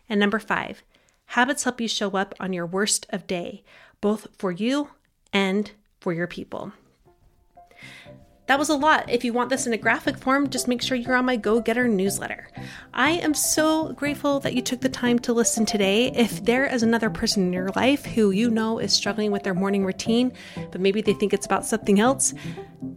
And 0.08 0.18
number 0.18 0.40
five, 0.40 0.82
habits 1.26 1.62
help 1.62 1.80
you 1.80 1.86
show 1.86 2.10
up 2.10 2.34
on 2.40 2.52
your 2.52 2.66
worst 2.66 3.06
of 3.10 3.26
day, 3.26 3.62
both 4.00 4.26
for 4.36 4.50
you 4.50 4.90
and 5.32 5.70
for 6.00 6.12
your 6.12 6.26
people. 6.26 6.72
That 8.48 8.58
was 8.58 8.70
a 8.70 8.74
lot. 8.74 9.10
If 9.10 9.24
you 9.24 9.34
want 9.34 9.50
this 9.50 9.66
in 9.66 9.74
a 9.74 9.76
graphic 9.76 10.16
form, 10.16 10.48
just 10.48 10.68
make 10.68 10.80
sure 10.80 10.96
you're 10.96 11.14
on 11.14 11.26
my 11.26 11.36
Go 11.36 11.60
Getter 11.60 11.86
newsletter. 11.86 12.48
I 12.94 13.10
am 13.10 13.34
so 13.34 13.92
grateful 13.92 14.40
that 14.40 14.54
you 14.54 14.62
took 14.62 14.80
the 14.80 14.88
time 14.88 15.18
to 15.20 15.34
listen 15.34 15.66
today. 15.66 16.10
If 16.14 16.42
there 16.46 16.64
is 16.64 16.82
another 16.82 17.10
person 17.10 17.42
in 17.42 17.52
your 17.52 17.68
life 17.76 18.06
who 18.06 18.30
you 18.30 18.50
know 18.50 18.78
is 18.78 18.94
struggling 18.94 19.32
with 19.32 19.42
their 19.42 19.52
morning 19.52 19.84
routine, 19.84 20.32
but 20.72 20.80
maybe 20.80 21.02
they 21.02 21.12
think 21.12 21.34
it's 21.34 21.44
about 21.44 21.66
something 21.66 22.00
else, 22.00 22.32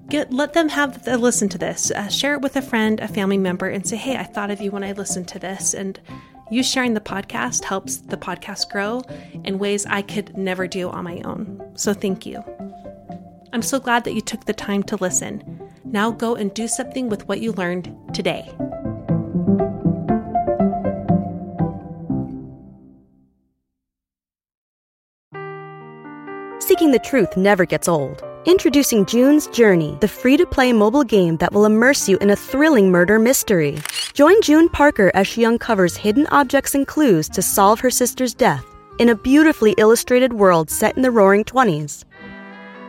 get 0.08 0.32
let 0.32 0.54
them 0.54 0.70
have 0.70 1.06
a 1.06 1.18
listen 1.18 1.50
to 1.50 1.58
this. 1.58 1.92
Uh, 1.92 2.08
share 2.08 2.36
it 2.36 2.42
with 2.42 2.56
a 2.56 2.62
friend, 2.62 3.02
a 3.02 3.08
family 3.10 3.38
member, 3.38 3.68
and 3.68 3.86
say, 3.86 3.98
"Hey, 3.98 4.16
I 4.16 4.24
thought 4.24 4.52
of 4.52 4.62
you 4.62 4.72
when 4.72 4.86
I 4.86 4.94
listened 4.94 5.28
to 5.30 5.40
this." 5.40 5.74
And 5.74 6.00
you 6.50 6.64
sharing 6.64 6.94
the 6.94 7.02
podcast 7.02 7.66
helps 7.66 7.98
the 7.98 8.18
podcast 8.18 8.72
grow 8.72 9.02
in 9.44 9.60
ways 9.60 9.86
I 9.86 10.02
could 10.02 10.38
never 10.38 10.66
do 10.66 10.90
on 10.90 11.04
my 11.04 11.20
own. 11.26 11.74
So 11.76 11.94
thank 11.94 12.26
you. 12.26 12.42
I'm 13.54 13.62
so 13.62 13.80
glad 13.80 14.06
that 14.06 14.14
you 14.14 14.22
took 14.22 14.46
the 14.46 14.54
time 14.54 14.82
to 14.84 14.96
listen. 14.96 15.70
Now 15.84 16.10
go 16.10 16.36
and 16.36 16.54
do 16.54 16.70
something 16.70 17.10
with 17.10 17.28
what 17.28 17.42
you 17.42 17.52
learned 17.52 17.94
today. 18.14 18.50
Seeking 26.60 26.92
the 26.92 27.02
truth 27.04 27.36
never 27.36 27.66
gets 27.66 27.90
old. 27.90 28.24
Introducing 28.46 29.06
June's 29.06 29.48
Journey, 29.48 29.98
the 30.00 30.08
free 30.08 30.38
to 30.38 30.46
play 30.46 30.72
mobile 30.72 31.04
game 31.04 31.36
that 31.38 31.52
will 31.52 31.66
immerse 31.66 32.08
you 32.08 32.18
in 32.20 32.30
a 32.30 32.36
thrilling 32.36 32.90
murder 32.90 33.20
mystery. 33.20 33.78
Join 34.14 34.42
June 34.42 34.70
Parker 34.70 35.12
as 35.14 35.28
she 35.28 35.46
uncovers 35.46 35.98
hidden 35.98 36.26
objects 36.28 36.74
and 36.74 36.88
clues 36.88 37.28
to 37.30 37.42
solve 37.42 37.82
her 37.82 37.92
sister's 37.92 38.34
death 38.34 38.66
in 38.98 39.10
a 39.10 39.16
beautifully 39.16 39.74
illustrated 39.78 40.34
world 40.34 40.70
set 40.70 40.96
in 40.96 41.02
the 41.02 41.12
roaring 41.12 41.44
20s. 41.44 42.06